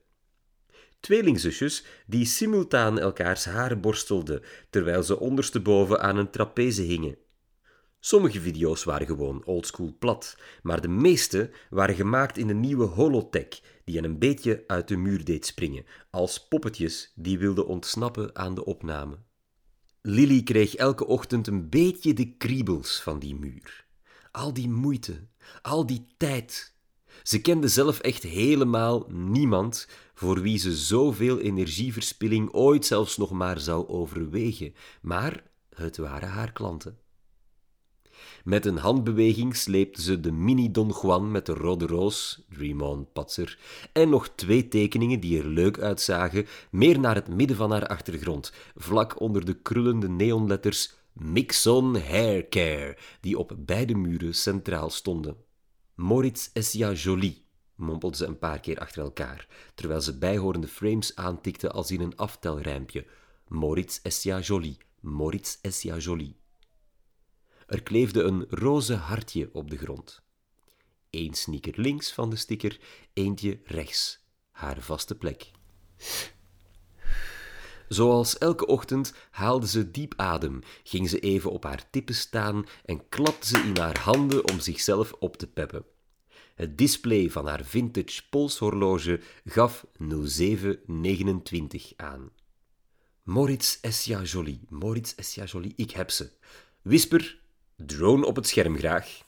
Tweelingzusjes 1.01 1.85
die 2.05 2.25
simultaan 2.25 2.99
elkaars 2.99 3.45
haar 3.45 3.79
borstelden, 3.79 4.41
terwijl 4.69 5.03
ze 5.03 5.19
ondersteboven 5.19 6.01
aan 6.01 6.17
een 6.17 6.29
trapeze 6.29 6.81
hingen. 6.81 7.17
Sommige 7.99 8.41
video's 8.41 8.83
waren 8.83 9.07
gewoon 9.07 9.45
oldschool 9.45 9.95
plat, 9.99 10.37
maar 10.63 10.81
de 10.81 10.87
meeste 10.87 11.49
waren 11.69 11.95
gemaakt 11.95 12.37
in 12.37 12.47
de 12.47 12.53
nieuwe 12.53 12.85
holotech, 12.85 13.61
die 13.83 13.95
je 13.95 14.03
een 14.03 14.19
beetje 14.19 14.63
uit 14.67 14.87
de 14.87 14.97
muur 14.97 15.25
deed 15.25 15.45
springen, 15.45 15.85
als 16.09 16.47
poppetjes 16.47 17.11
die 17.15 17.39
wilden 17.39 17.67
ontsnappen 17.67 18.35
aan 18.35 18.55
de 18.55 18.65
opname. 18.65 19.17
Lily 20.01 20.43
kreeg 20.43 20.75
elke 20.75 21.05
ochtend 21.05 21.47
een 21.47 21.69
beetje 21.69 22.13
de 22.13 22.35
kriebels 22.37 23.01
van 23.01 23.19
die 23.19 23.35
muur. 23.35 23.85
Al 24.31 24.53
die 24.53 24.69
moeite, 24.69 25.27
al 25.61 25.85
die 25.85 26.07
tijd. 26.17 26.75
Ze 27.23 27.41
kende 27.41 27.67
zelf 27.67 27.99
echt 27.99 28.23
helemaal 28.23 29.05
niemand 29.09 29.87
voor 30.13 30.41
wie 30.41 30.57
ze 30.57 30.75
zoveel 30.75 31.39
energieverspilling 31.39 32.51
ooit 32.51 32.85
zelfs 32.85 33.17
nog 33.17 33.31
maar 33.31 33.59
zou 33.59 33.87
overwegen, 33.87 34.73
maar 35.01 35.43
het 35.75 35.97
waren 35.97 36.29
haar 36.29 36.51
klanten. 36.51 36.97
Met 38.43 38.65
een 38.65 38.77
handbeweging 38.77 39.55
sleepte 39.55 40.01
ze 40.01 40.19
de 40.19 40.31
mini-Don 40.31 40.93
Juan 41.01 41.31
met 41.31 41.45
de 41.45 41.53
rode 41.53 41.85
roos, 41.85 42.45
Dream 42.49 43.07
Patser, 43.13 43.59
en 43.93 44.09
nog 44.09 44.29
twee 44.35 44.67
tekeningen 44.67 45.19
die 45.19 45.39
er 45.39 45.47
leuk 45.47 45.79
uitzagen, 45.79 46.45
meer 46.71 46.99
naar 46.99 47.15
het 47.15 47.27
midden 47.27 47.57
van 47.57 47.71
haar 47.71 47.87
achtergrond, 47.87 48.53
vlak 48.75 49.19
onder 49.19 49.45
de 49.45 49.53
krullende 49.53 50.09
neonletters 50.09 50.93
Mixon 51.13 51.97
Hair 51.97 52.47
Care, 52.49 52.97
die 53.21 53.37
op 53.37 53.55
beide 53.57 53.95
muren 53.95 54.35
centraal 54.35 54.89
stonden. 54.89 55.35
Moritz 56.01 56.49
Essia 56.53 56.91
Jolie, 56.91 57.45
mompelde 57.75 58.17
ze 58.17 58.25
een 58.25 58.39
paar 58.39 58.59
keer 58.59 58.79
achter 58.79 59.03
elkaar, 59.03 59.47
terwijl 59.75 60.01
ze 60.01 60.17
bijhorende 60.17 60.67
frames 60.67 61.15
aantikte 61.15 61.71
als 61.71 61.91
in 61.91 62.01
een 62.01 62.15
aftelrijmpje. 62.15 63.05
Moritz 63.47 63.99
Essia 64.03 64.39
Jolie, 64.39 64.77
Moritz 64.99 65.57
Essia 65.61 65.97
Jolie. 65.97 66.35
Er 67.67 67.83
kleefde 67.83 68.21
een 68.21 68.45
roze 68.49 68.95
hartje 68.95 69.49
op 69.53 69.69
de 69.69 69.77
grond. 69.77 70.21
Eén 71.09 71.33
sneaker 71.33 71.73
links 71.75 72.13
van 72.13 72.29
de 72.29 72.35
sticker, 72.35 72.79
eentje 73.13 73.59
rechts, 73.63 74.25
haar 74.51 74.81
vaste 74.81 75.15
plek. 75.15 75.51
Zoals 77.87 78.37
elke 78.37 78.65
ochtend 78.65 79.13
haalde 79.31 79.67
ze 79.67 79.91
diep 79.91 80.13
adem, 80.17 80.59
ging 80.83 81.09
ze 81.09 81.19
even 81.19 81.51
op 81.51 81.63
haar 81.63 81.89
tippen 81.89 82.15
staan 82.15 82.65
en 82.85 83.09
klapte 83.09 83.47
ze 83.47 83.57
in 83.57 83.77
haar 83.77 83.99
handen 83.99 84.47
om 84.49 84.59
zichzelf 84.59 85.13
op 85.19 85.37
te 85.37 85.47
peppen. 85.47 85.85
Het 86.61 86.77
display 86.77 87.29
van 87.29 87.47
haar 87.47 87.63
vintage 87.63 88.21
polshorloge 88.29 89.19
gaf 89.45 89.85
0729 89.97 91.93
aan. 91.95 92.29
Moritz 93.23 93.77
Essia 93.81 94.21
Jolie, 94.21 94.59
Moritz 94.69 95.13
Essia 95.15 95.43
Jolie, 95.43 95.73
ik 95.75 95.91
heb 95.91 96.09
ze. 96.09 96.29
Whisper 96.81 97.39
Drone 97.75 98.25
op 98.25 98.35
het 98.35 98.47
scherm 98.47 98.77
graag. 98.77 99.21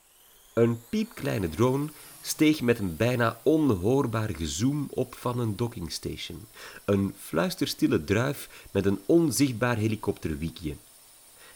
Een 0.54 0.82
piepkleine 0.90 1.50
drone 1.50 1.88
steeg 2.22 2.62
met 2.62 2.80
een 2.80 2.96
bijna 2.96 3.40
onhoorbaar 3.44 4.36
gezoom 4.36 4.88
op 4.90 5.16
van 5.16 5.40
een 5.40 5.56
dockingstation. 5.56 6.46
Een 6.86 7.14
fluisterstille 7.18 8.04
druif 8.04 8.68
met 8.72 8.86
een 8.86 9.00
onzichtbaar 9.06 9.78
helikopterwiekje. 9.78 10.76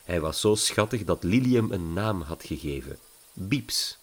Hij 0.04 0.22
was 0.22 0.40
zo 0.42 0.56
schattig 0.56 1.04
dat 1.04 1.24
Lilium 1.24 1.72
een 1.72 1.94
naam 1.94 2.22
had 2.22 2.44
gegeven. 2.44 2.98
Bieps. 3.34 3.97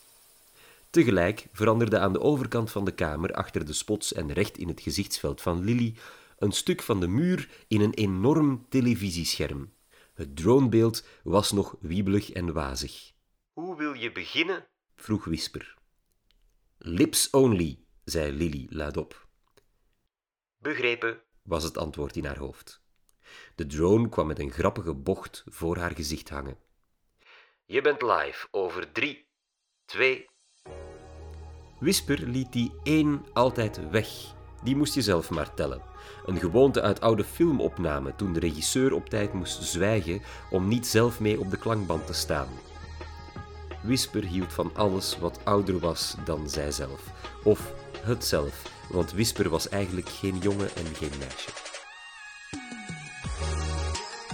Tegelijk 0.95 1.47
veranderde 1.53 1.99
aan 1.99 2.13
de 2.13 2.21
overkant 2.21 2.71
van 2.71 2.85
de 2.85 2.95
kamer, 2.95 3.33
achter 3.33 3.65
de 3.65 3.73
spots 3.73 4.13
en 4.13 4.33
recht 4.33 4.59
in 4.59 4.69
het 4.69 4.81
gezichtsveld 4.81 5.41
van 5.41 5.65
Lily, 5.65 5.95
een 6.39 6.53
stuk 6.53 6.83
van 6.83 7.01
de 7.01 7.09
muur 7.09 7.65
in 7.69 7.81
een 7.81 7.95
enorm 7.95 8.67
televisiescherm. 8.69 9.73
Het 10.15 10.37
dronebeeld 10.37 11.07
was 11.23 11.53
nog 11.53 11.77
wiebelig 11.81 12.31
en 12.31 12.53
wazig. 12.53 13.13
Hoe 13.53 13.77
wil 13.77 13.93
je 13.93 14.13
beginnen? 14.13 14.67
vroeg 14.97 15.25
Whisper. 15.25 15.75
Lips 16.79 17.31
only, 17.31 17.79
zei 18.05 18.33
Lily 18.33 18.67
luidop. 18.71 19.29
Begrepen, 20.59 21.21
was 21.43 21.65
het 21.65 21.79
antwoord 21.79 22.17
in 22.17 22.25
haar 22.25 22.39
hoofd. 22.39 22.83
De 23.55 23.67
drone 23.67 24.09
kwam 24.09 24.27
met 24.27 24.39
een 24.39 24.51
grappige 24.51 24.95
bocht 24.95 25.45
voor 25.49 25.77
haar 25.77 25.95
gezicht 25.95 26.29
hangen. 26.29 26.59
Je 27.65 27.81
bent 27.81 28.03
live 28.03 28.49
over 28.51 28.93
drie, 28.93 29.29
twee. 29.85 30.33
Whisper 31.85 32.29
liet 32.29 32.53
die 32.53 32.73
één 32.83 33.25
altijd 33.33 33.81
weg. 33.91 34.09
Die 34.63 34.77
moest 34.77 34.95
je 34.95 35.03
zelf 35.03 35.31
maar 35.31 35.55
tellen. 35.55 35.81
Een 36.27 36.37
gewoonte 36.39 36.83
uit 36.83 37.01
oude 37.01 37.25
filmopnamen 37.25 38.17
toen 38.17 38.33
de 38.33 38.41
regisseur 38.41 38.95
op 38.95 39.09
tijd 39.09 39.33
moest 39.33 39.63
zwijgen 39.63 40.23
om 40.51 40.69
niet 40.69 40.87
zelf 40.87 41.21
mee 41.21 41.41
op 41.41 41.51
de 41.51 41.57
klankband 41.57 42.07
te 42.07 42.13
staan. 42.13 42.49
Whisper 43.83 44.25
hield 44.25 44.53
van 44.53 44.71
alles 44.75 45.19
wat 45.19 45.41
ouder 45.43 45.79
was 45.79 46.15
dan 46.25 46.49
zijzelf. 46.49 47.03
Of 47.43 47.73
het 48.01 48.25
zelf, 48.25 48.63
want 48.91 49.13
Whisper 49.13 49.49
was 49.49 49.69
eigenlijk 49.69 50.09
geen 50.09 50.39
jongen 50.39 50.77
en 50.77 50.95
geen 50.95 51.19
meisje. 51.19 51.74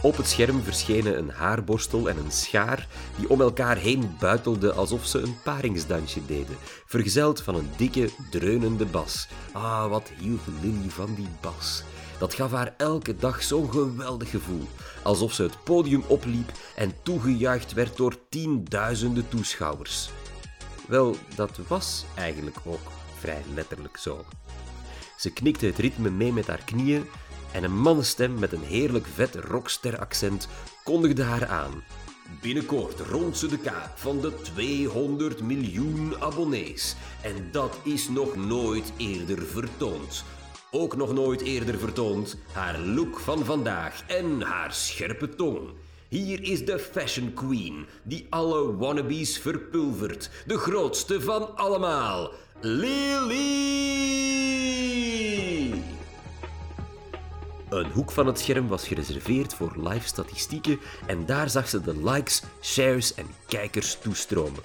Op 0.02 0.16
het 0.16 0.26
scherm 0.26 0.62
verschenen 0.62 1.18
een 1.18 1.30
haarborstel 1.30 2.08
en 2.08 2.16
een 2.16 2.30
schaar 2.30 2.86
die 3.16 3.30
om 3.30 3.40
elkaar 3.40 3.76
heen 3.76 4.16
buitelden 4.18 4.76
alsof 4.76 5.06
ze 5.06 5.18
een 5.18 5.36
paringsdansje 5.44 6.26
deden, 6.26 6.56
vergezeld 6.86 7.42
van 7.42 7.54
een 7.54 7.70
dikke, 7.76 8.10
dreunende 8.30 8.84
bas. 8.84 9.28
Ah, 9.52 9.88
wat 9.88 10.10
hield 10.18 10.40
Lily 10.62 10.88
van 10.88 11.14
die 11.14 11.28
bas. 11.40 11.82
Dat 12.18 12.34
gaf 12.34 12.50
haar 12.50 12.74
elke 12.76 13.16
dag 13.16 13.42
zo'n 13.42 13.70
geweldig 13.70 14.30
gevoel, 14.30 14.68
alsof 15.02 15.32
ze 15.32 15.42
het 15.42 15.64
podium 15.64 16.02
opliep 16.06 16.52
en 16.76 16.94
toegejuicht 17.02 17.72
werd 17.72 17.96
door 17.96 18.14
tienduizenden 18.28 19.28
toeschouwers. 19.28 20.10
Wel, 20.88 21.16
dat 21.34 21.58
was 21.68 22.04
eigenlijk 22.14 22.56
ook 22.64 22.90
vrij 23.18 23.42
letterlijk 23.54 23.96
zo. 23.96 24.24
Ze 25.16 25.32
knikte 25.32 25.66
het 25.66 25.78
ritme 25.78 26.10
mee 26.10 26.32
met 26.32 26.46
haar 26.46 26.62
knieën 26.64 27.06
en 27.52 27.64
een 27.64 27.78
mannenstem 27.78 28.38
met 28.38 28.52
een 28.52 28.62
heerlijk 28.62 29.06
vet 29.14 29.34
rockster-accent 29.34 30.48
kondigde 30.84 31.22
haar 31.22 31.46
aan. 31.46 31.82
Binnenkort 32.40 33.00
rond 33.00 33.36
ze 33.36 33.46
de 33.46 33.58
kaap 33.58 33.92
van 33.94 34.20
de 34.20 34.32
200 34.42 35.42
miljoen 35.42 36.14
abonnees. 36.20 36.96
En 37.22 37.48
dat 37.52 37.78
is 37.82 38.08
nog 38.08 38.36
nooit 38.36 38.92
eerder 38.96 39.46
vertoond. 39.46 40.24
Ook 40.70 40.96
nog 40.96 41.12
nooit 41.12 41.40
eerder 41.40 41.78
vertoond 41.78 42.36
haar 42.52 42.78
look 42.78 43.18
van 43.18 43.44
vandaag 43.44 44.02
en 44.06 44.40
haar 44.40 44.72
scherpe 44.72 45.34
tong. 45.34 45.68
Hier 46.08 46.42
is 46.42 46.64
de 46.64 46.78
fashion 46.78 47.34
queen 47.34 47.86
die 48.02 48.26
alle 48.30 48.76
wannabes 48.76 49.38
verpulvert. 49.38 50.30
De 50.46 50.58
grootste 50.58 51.20
van 51.20 51.56
allemaal, 51.56 52.32
Lily! 52.60 54.29
Een 57.70 57.90
hoek 57.90 58.10
van 58.10 58.26
het 58.26 58.38
scherm 58.38 58.68
was 58.68 58.86
gereserveerd 58.86 59.54
voor 59.54 59.88
live 59.88 60.06
statistieken 60.06 60.78
en 61.06 61.26
daar 61.26 61.50
zag 61.50 61.68
ze 61.68 61.80
de 61.80 62.02
likes, 62.10 62.42
shares 62.60 63.14
en 63.14 63.26
kijkers 63.46 63.98
toestromen. 63.98 64.62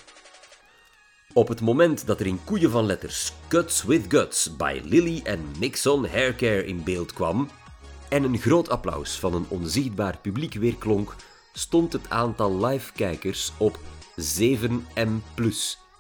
Op 1.33 1.47
het 1.47 1.61
moment 1.61 2.07
dat 2.07 2.19
er 2.19 2.25
in 2.25 2.43
koeien 2.43 2.71
van 2.71 2.85
letters 2.85 3.33
Cuts 3.47 3.83
with 3.83 4.05
Guts 4.07 4.55
bij 4.55 4.81
Lily 4.83 5.21
en 5.23 5.39
Nixon 5.59 6.05
Haircare 6.07 6.65
in 6.65 6.83
beeld 6.83 7.13
kwam 7.13 7.49
en 8.09 8.23
een 8.23 8.37
groot 8.37 8.69
applaus 8.69 9.19
van 9.19 9.33
een 9.33 9.45
onzichtbaar 9.47 10.17
publiek 10.17 10.53
weerklonk, 10.53 11.15
stond 11.53 11.93
het 11.93 12.09
aantal 12.09 12.65
live-kijkers 12.65 13.51
op 13.57 13.79
7M+, 14.39 15.07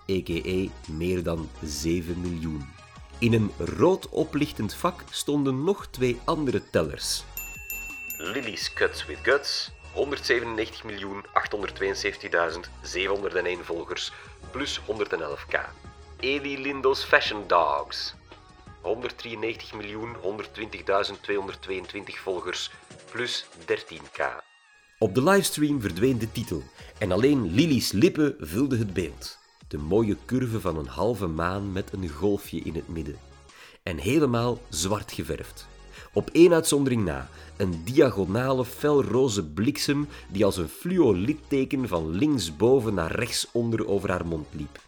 a.k.a. 0.09 0.91
meer 0.91 1.23
dan 1.23 1.49
7 1.63 2.21
miljoen. 2.21 2.84
In 3.19 3.33
een 3.33 3.51
rood 3.57 4.09
oplichtend 4.09 4.73
vak 4.73 5.03
stonden 5.09 5.63
nog 5.63 5.87
twee 5.87 6.19
andere 6.25 6.69
tellers. 6.69 7.23
Lily's 8.17 8.73
Cuts 8.73 9.05
with 9.05 9.17
Guts, 9.21 9.71
197.872.701 9.93 9.99
volgers, 13.61 14.11
plus 14.51 14.79
111k. 14.79 15.59
Eli 16.19 16.61
Lindo's 16.61 17.03
Fashion 17.03 17.43
Dogs, 17.47 18.15
193.120.222 18.83 18.87
volgers, 22.23 22.71
plus 23.11 23.45
13k. 23.59 24.23
Op 24.99 25.15
de 25.15 25.23
livestream 25.23 25.81
verdween 25.81 26.17
de 26.17 26.31
titel 26.31 26.63
en 26.97 27.11
alleen 27.11 27.53
Lily's 27.53 27.91
lippen 27.91 28.35
vulden 28.39 28.79
het 28.79 28.93
beeld. 28.93 29.43
De 29.75 29.81
mooie 29.81 30.17
curve 30.25 30.59
van 30.59 30.77
een 30.77 30.87
halve 30.87 31.27
maan 31.27 31.71
met 31.71 31.93
een 31.93 32.09
golfje 32.09 32.59
in 32.59 32.75
het 32.75 32.87
midden. 32.87 33.15
En 33.83 33.97
helemaal 33.97 34.61
zwart 34.69 35.11
geverfd. 35.11 35.67
Op 36.13 36.29
één 36.29 36.53
uitzondering 36.53 37.03
na, 37.05 37.29
een 37.57 37.81
diagonale 37.83 38.65
felroze 38.65 39.45
bliksem 39.45 40.07
die 40.31 40.45
als 40.45 40.57
een 40.57 40.67
fluolitteken 40.67 41.87
van 41.87 42.09
linksboven 42.09 42.93
naar 42.93 43.11
rechtsonder 43.11 43.87
over 43.87 44.09
haar 44.09 44.25
mond 44.25 44.47
liep. 44.51 44.81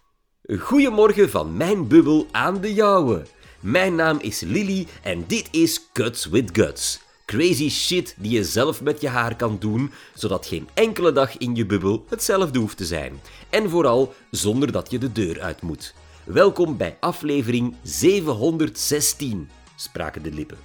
Goedemorgen 0.59 1.29
van 1.29 1.57
mijn 1.57 1.87
bubbel 1.87 2.27
aan 2.31 2.61
de 2.61 2.73
jouwe. 2.73 3.25
Mijn 3.59 3.95
naam 3.95 4.19
is 4.19 4.39
Lily 4.39 4.87
en 5.03 5.23
dit 5.27 5.47
is 5.51 5.89
Cuts 5.93 6.25
with 6.25 6.49
Guts. 6.53 7.06
Crazy 7.27 7.69
shit 7.69 8.15
die 8.17 8.31
je 8.31 8.43
zelf 8.43 8.81
met 8.81 9.01
je 9.01 9.07
haar 9.07 9.35
kan 9.35 9.57
doen, 9.59 9.91
zodat 10.13 10.45
geen 10.45 10.67
enkele 10.73 11.11
dag 11.11 11.37
in 11.37 11.55
je 11.55 11.65
bubbel 11.65 12.05
hetzelfde 12.09 12.59
hoeft 12.59 12.77
te 12.77 12.85
zijn. 12.85 13.21
En 13.49 13.69
vooral 13.69 14.13
zonder 14.31 14.71
dat 14.71 14.91
je 14.91 14.97
de 14.97 15.11
deur 15.11 15.41
uit 15.41 15.61
moet. 15.61 15.93
Welkom 16.23 16.77
bij 16.77 16.97
aflevering 16.99 17.75
716, 17.83 19.49
spraken 19.75 20.23
de 20.23 20.31
lippen. 20.31 20.57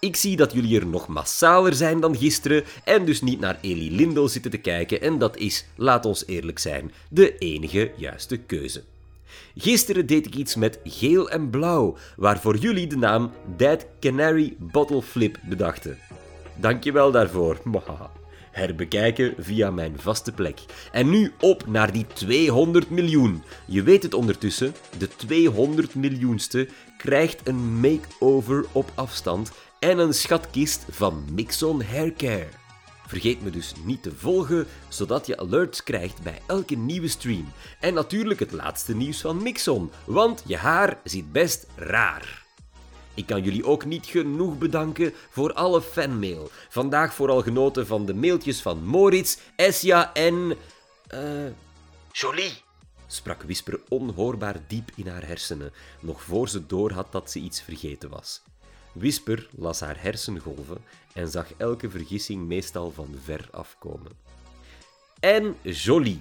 Ik 0.00 0.16
zie 0.16 0.36
dat 0.36 0.52
jullie 0.52 0.80
er 0.80 0.86
nog 0.86 1.08
massaler 1.08 1.74
zijn 1.74 2.00
dan 2.00 2.16
gisteren 2.16 2.64
en 2.84 3.04
dus 3.04 3.22
niet 3.22 3.40
naar 3.40 3.58
Eli 3.60 3.96
Lindel 3.96 4.28
zitten 4.28 4.50
te 4.50 4.58
kijken 4.58 5.00
en 5.00 5.18
dat 5.18 5.36
is, 5.36 5.66
laat 5.76 6.04
ons 6.04 6.26
eerlijk 6.26 6.58
zijn, 6.58 6.92
de 7.08 7.38
enige 7.38 7.92
juiste 7.96 8.36
keuze. 8.36 8.82
Gisteren 9.58 10.06
deed 10.06 10.26
ik 10.26 10.34
iets 10.34 10.54
met 10.54 10.80
geel 10.84 11.30
en 11.30 11.50
blauw, 11.50 11.96
waarvoor 12.16 12.56
jullie 12.56 12.86
de 12.86 12.96
naam 12.96 13.30
Dead 13.56 13.86
Canary 14.00 14.56
Bottle 14.58 15.02
Flip 15.02 15.38
bedachten. 15.48 15.98
Dankjewel 16.56 17.10
daarvoor. 17.10 17.60
Herbekijken 18.50 19.34
via 19.38 19.70
mijn 19.70 19.94
vaste 19.98 20.32
plek. 20.32 20.60
En 20.92 21.10
nu 21.10 21.32
op 21.40 21.66
naar 21.66 21.92
die 21.92 22.06
200 22.06 22.90
miljoen. 22.90 23.42
Je 23.66 23.82
weet 23.82 24.02
het 24.02 24.14
ondertussen, 24.14 24.74
de 24.98 25.08
200 25.16 25.94
miljoenste 25.94 26.68
krijgt 26.98 27.48
een 27.48 27.80
makeover 27.80 28.64
op 28.72 28.90
afstand 28.94 29.52
en 29.78 29.98
een 29.98 30.14
schatkist 30.14 30.86
van 30.90 31.24
Mixon 31.32 31.82
Haircare. 31.82 32.65
Vergeet 33.06 33.42
me 33.42 33.50
dus 33.50 33.72
niet 33.84 34.02
te 34.02 34.12
volgen, 34.12 34.66
zodat 34.88 35.26
je 35.26 35.38
alerts 35.38 35.82
krijgt 35.82 36.22
bij 36.22 36.40
elke 36.46 36.74
nieuwe 36.74 37.08
stream. 37.08 37.52
En 37.80 37.94
natuurlijk 37.94 38.40
het 38.40 38.52
laatste 38.52 38.96
nieuws 38.96 39.20
van 39.20 39.42
Mixon, 39.42 39.90
want 40.04 40.42
je 40.46 40.56
haar 40.56 41.00
zit 41.04 41.32
best 41.32 41.66
raar. 41.76 42.44
Ik 43.14 43.26
kan 43.26 43.42
jullie 43.42 43.64
ook 43.66 43.84
niet 43.84 44.06
genoeg 44.06 44.58
bedanken 44.58 45.12
voor 45.30 45.52
alle 45.52 45.82
fanmail. 45.82 46.50
Vandaag 46.68 47.14
vooral 47.14 47.42
genoten 47.42 47.86
van 47.86 48.06
de 48.06 48.14
mailtjes 48.14 48.62
van 48.62 48.84
Moritz, 48.84 49.38
Esja 49.56 50.14
en... 50.14 50.56
eh... 51.06 51.46
Jolie, 52.12 52.52
sprak 53.06 53.42
Whisper 53.42 53.80
onhoorbaar 53.88 54.60
diep 54.66 54.90
in 54.94 55.08
haar 55.08 55.26
hersenen, 55.26 55.72
nog 56.00 56.22
voor 56.22 56.48
ze 56.48 56.66
doorhad 56.66 57.12
dat 57.12 57.30
ze 57.30 57.38
iets 57.38 57.62
vergeten 57.62 58.10
was. 58.10 58.42
Whisper 58.98 59.48
las 59.56 59.80
haar 59.80 60.02
hersengolven 60.02 60.78
en 61.12 61.28
zag 61.28 61.46
elke 61.56 61.90
vergissing 61.90 62.46
meestal 62.46 62.90
van 62.90 63.14
ver 63.24 63.48
afkomen. 63.50 64.12
En 65.20 65.56
Jolie. 65.62 66.18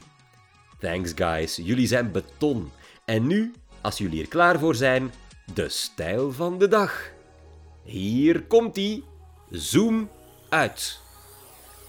Thanks 0.79 1.11
guys, 1.15 1.55
jullie 1.55 1.87
zijn 1.87 2.11
beton. 2.11 2.71
En 3.05 3.27
nu, 3.27 3.53
als 3.81 3.97
jullie 3.97 4.21
er 4.21 4.27
klaar 4.27 4.59
voor 4.59 4.75
zijn, 4.75 5.11
de 5.53 5.69
stijl 5.69 6.31
van 6.31 6.59
de 6.59 6.67
dag. 6.67 7.11
Hier 7.83 8.43
komt-ie. 8.43 9.03
Zoom 9.49 10.09
uit. 10.49 10.99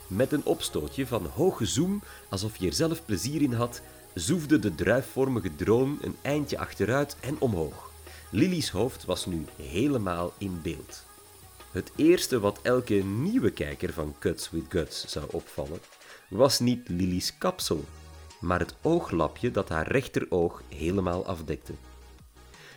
Met 0.07 0.33
een 0.33 0.45
opstootje 0.45 1.07
van 1.07 1.27
hoge 1.27 1.67
zoom, 1.67 2.03
alsof 2.29 2.57
je 2.57 2.67
er 2.67 2.73
zelf 2.73 3.05
plezier 3.05 3.43
in 3.43 3.53
had, 3.53 3.83
zoefde 4.15 4.59
de 4.59 4.75
druifvormige 4.75 5.55
drone 5.55 5.97
een 6.01 6.17
eindje 6.23 6.59
achteruit 6.59 7.17
en 7.21 7.37
omhoog. 7.39 7.86
Lily's 8.31 8.71
hoofd 8.71 9.05
was 9.05 9.27
nu 9.27 9.45
helemaal 9.63 10.33
in 10.39 10.61
beeld. 10.63 11.05
Het 11.71 11.93
eerste 11.97 12.41
wat 12.41 12.59
elke 12.63 12.95
nieuwe 12.95 13.51
kijker 13.51 13.93
van 13.93 14.15
Cuts 14.19 14.51
with 14.51 14.65
Guts 14.69 15.07
zou 15.07 15.27
opvallen, 15.31 15.81
was 16.29 16.59
niet 16.59 16.89
Lily's 16.89 17.39
kapsel, 17.39 17.85
maar 18.41 18.59
het 18.59 18.75
ooglapje 18.83 19.51
dat 19.51 19.69
haar 19.69 19.89
rechteroog 19.89 20.63
helemaal 20.69 21.27
afdekte. 21.27 21.73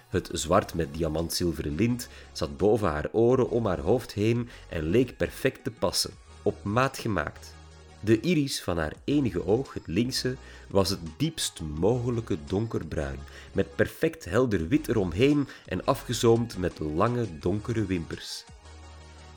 Het 0.08 0.30
zwart 0.32 0.74
met 0.74 0.94
diamantzilveren 0.94 1.76
lint 1.76 2.10
zat 2.32 2.58
boven 2.58 2.88
haar 2.90 3.10
oren 3.12 3.50
om 3.50 3.66
haar 3.66 3.80
hoofd 3.80 4.14
heen 4.14 4.50
en 4.70 4.84
leek 4.84 5.18
perfect 5.18 5.64
te 5.64 5.72
passen, 5.72 6.12
op 6.42 6.64
maat 6.64 6.98
gemaakt. 6.98 7.54
De 8.00 8.20
iris 8.20 8.62
van 8.62 8.78
haar 8.78 8.94
enige 9.04 9.46
oog, 9.46 9.74
het 9.74 9.88
linkse, 9.88 10.36
was 10.68 10.90
het 10.90 11.00
diepst 11.18 11.62
mogelijke 11.62 12.38
donkerbruin, 12.46 13.20
met 13.52 13.76
perfect 13.76 14.26
helder 14.26 14.68
wit 14.68 14.88
eromheen 14.88 15.48
en 15.66 15.86
afgezoomd 15.86 16.58
met 16.58 16.80
lange 16.80 17.40
donkere 17.40 17.86
wimpers. 17.86 18.46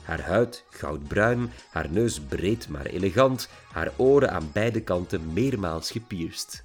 Haar 0.03 0.21
huid 0.21 0.63
goudbruin, 0.69 1.51
haar 1.69 1.89
neus 1.89 2.19
breed 2.19 2.69
maar 2.69 2.85
elegant, 2.85 3.49
haar 3.71 3.91
oren 3.95 4.31
aan 4.31 4.49
beide 4.53 4.81
kanten 4.81 5.33
meermaals 5.33 5.91
gepierst. 5.91 6.63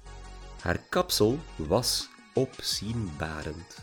Haar 0.61 0.79
kapsel 0.89 1.39
was 1.55 2.09
opzienbarend. 2.33 3.77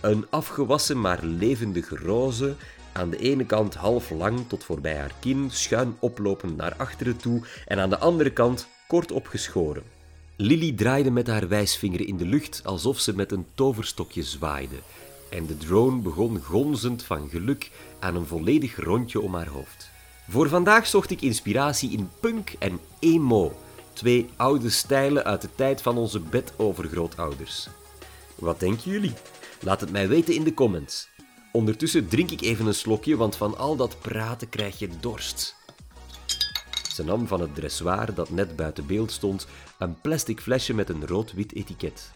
Een 0.00 0.26
afgewassen 0.30 1.00
maar 1.00 1.24
levendig 1.24 2.02
roze, 2.02 2.56
aan 2.92 3.10
de 3.10 3.18
ene 3.18 3.46
kant 3.46 3.74
half 3.74 4.10
lang 4.10 4.48
tot 4.48 4.64
voorbij 4.64 4.96
haar 4.96 5.12
kin, 5.20 5.50
schuin 5.50 5.96
oplopend 5.98 6.56
naar 6.56 6.74
achteren 6.76 7.16
toe 7.16 7.42
en 7.66 7.78
aan 7.78 7.90
de 7.90 7.98
andere 7.98 8.30
kant 8.30 8.68
kort 8.86 9.12
opgeschoren. 9.12 9.82
Lily 10.36 10.72
draaide 10.72 11.10
met 11.10 11.26
haar 11.26 11.48
wijsvinger 11.48 12.06
in 12.06 12.16
de 12.16 12.26
lucht 12.26 12.60
alsof 12.64 12.98
ze 12.98 13.14
met 13.14 13.32
een 13.32 13.46
toverstokje 13.54 14.22
zwaaide 14.22 14.76
en 15.30 15.46
de 15.46 15.56
drone 15.56 16.00
begon 16.00 16.40
gonzend 16.40 17.02
van 17.02 17.28
geluk 17.28 17.70
aan 17.98 18.16
een 18.16 18.26
volledig 18.26 18.76
rondje 18.76 19.20
om 19.20 19.34
haar 19.34 19.48
hoofd. 19.48 19.90
Voor 20.28 20.48
vandaag 20.48 20.86
zocht 20.86 21.10
ik 21.10 21.20
inspiratie 21.20 21.90
in 21.90 22.10
punk 22.20 22.52
en 22.58 22.80
emo, 22.98 23.58
twee 23.92 24.28
oude 24.36 24.70
stijlen 24.70 25.24
uit 25.24 25.40
de 25.42 25.48
tijd 25.54 25.82
van 25.82 25.98
onze 25.98 26.20
bedovergrootouders. 26.20 27.68
Wat 28.34 28.60
denken 28.60 28.90
jullie? 28.90 29.12
Laat 29.60 29.80
het 29.80 29.90
mij 29.90 30.08
weten 30.08 30.34
in 30.34 30.44
de 30.44 30.54
comments. 30.54 31.08
Ondertussen 31.52 32.08
drink 32.08 32.30
ik 32.30 32.40
even 32.40 32.66
een 32.66 32.74
slokje, 32.74 33.16
want 33.16 33.36
van 33.36 33.58
al 33.58 33.76
dat 33.76 34.00
praten 34.00 34.48
krijg 34.48 34.78
je 34.78 34.88
dorst. 35.00 35.56
Ze 36.92 37.04
nam 37.04 37.26
van 37.26 37.40
het 37.40 37.54
dressoir 37.54 38.14
dat 38.14 38.30
net 38.30 38.56
buiten 38.56 38.86
beeld 38.86 39.12
stond 39.12 39.46
een 39.78 40.00
plastic 40.00 40.40
flesje 40.40 40.74
met 40.74 40.88
een 40.88 41.06
rood-wit 41.06 41.54
etiket. 41.54 42.10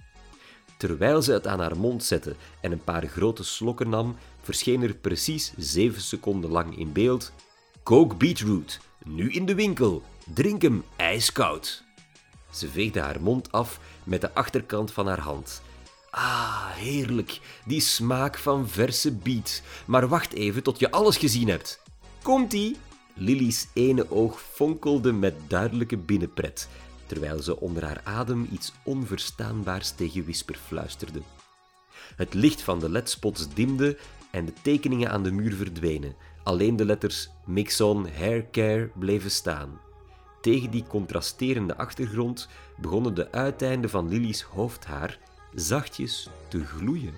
Terwijl 0.76 1.22
ze 1.22 1.32
het 1.32 1.46
aan 1.46 1.60
haar 1.60 1.76
mond 1.76 2.04
zette 2.04 2.36
en 2.60 2.72
een 2.72 2.84
paar 2.84 3.06
grote 3.06 3.44
slokken 3.44 3.88
nam, 3.88 4.16
verscheen 4.42 4.82
er 4.82 4.94
precies 4.94 5.52
zeven 5.56 6.02
seconden 6.02 6.50
lang 6.50 6.78
in 6.78 6.92
beeld: 6.92 7.32
Coke 7.82 8.14
Beetroot, 8.14 8.80
nu 9.04 9.32
in 9.32 9.46
de 9.46 9.54
winkel, 9.54 10.02
drink 10.34 10.62
hem 10.62 10.84
ijskoud. 10.96 11.82
Ze 12.50 12.68
veegde 12.68 13.00
haar 13.00 13.20
mond 13.20 13.52
af 13.52 13.80
met 14.04 14.20
de 14.20 14.34
achterkant 14.34 14.92
van 14.92 15.06
haar 15.06 15.20
hand. 15.20 15.62
Ah, 16.16 16.70
heerlijk, 16.70 17.40
die 17.64 17.80
smaak 17.80 18.38
van 18.38 18.68
verse 18.68 19.12
biet. 19.12 19.62
Maar 19.86 20.08
wacht 20.08 20.32
even 20.32 20.62
tot 20.62 20.78
je 20.78 20.90
alles 20.90 21.16
gezien 21.16 21.48
hebt. 21.48 21.82
Komt-ie? 22.22 22.76
Lily's 23.14 23.66
ene 23.72 24.10
oog 24.10 24.40
fonkelde 24.40 25.12
met 25.12 25.34
duidelijke 25.46 25.96
binnenpret, 25.96 26.68
terwijl 27.06 27.42
ze 27.42 27.60
onder 27.60 27.84
haar 27.84 28.00
adem 28.04 28.48
iets 28.52 28.72
onverstaanbaars 28.82 29.90
tegen 29.90 30.22
Whisper 30.22 30.58
fluisterde. 30.66 31.20
Het 32.16 32.34
licht 32.34 32.62
van 32.62 32.78
de 32.78 32.90
ledspots 32.90 33.54
dimde 33.54 33.98
en 34.30 34.44
de 34.44 34.52
tekeningen 34.62 35.10
aan 35.10 35.22
de 35.22 35.32
muur 35.32 35.54
verdwenen. 35.54 36.14
Alleen 36.42 36.76
de 36.76 36.84
letters 36.84 37.28
Mixon 37.46 38.08
Haircare 38.18 38.90
bleven 38.98 39.30
staan. 39.30 39.80
Tegen 40.40 40.70
die 40.70 40.84
contrasterende 40.88 41.76
achtergrond 41.76 42.48
begonnen 42.76 43.14
de 43.14 43.32
uiteinden 43.32 43.90
van 43.90 44.08
Lily's 44.08 44.42
hoofdhaar 44.42 45.18
zachtjes 45.54 46.28
te 46.48 46.64
gloeien. 46.64 47.14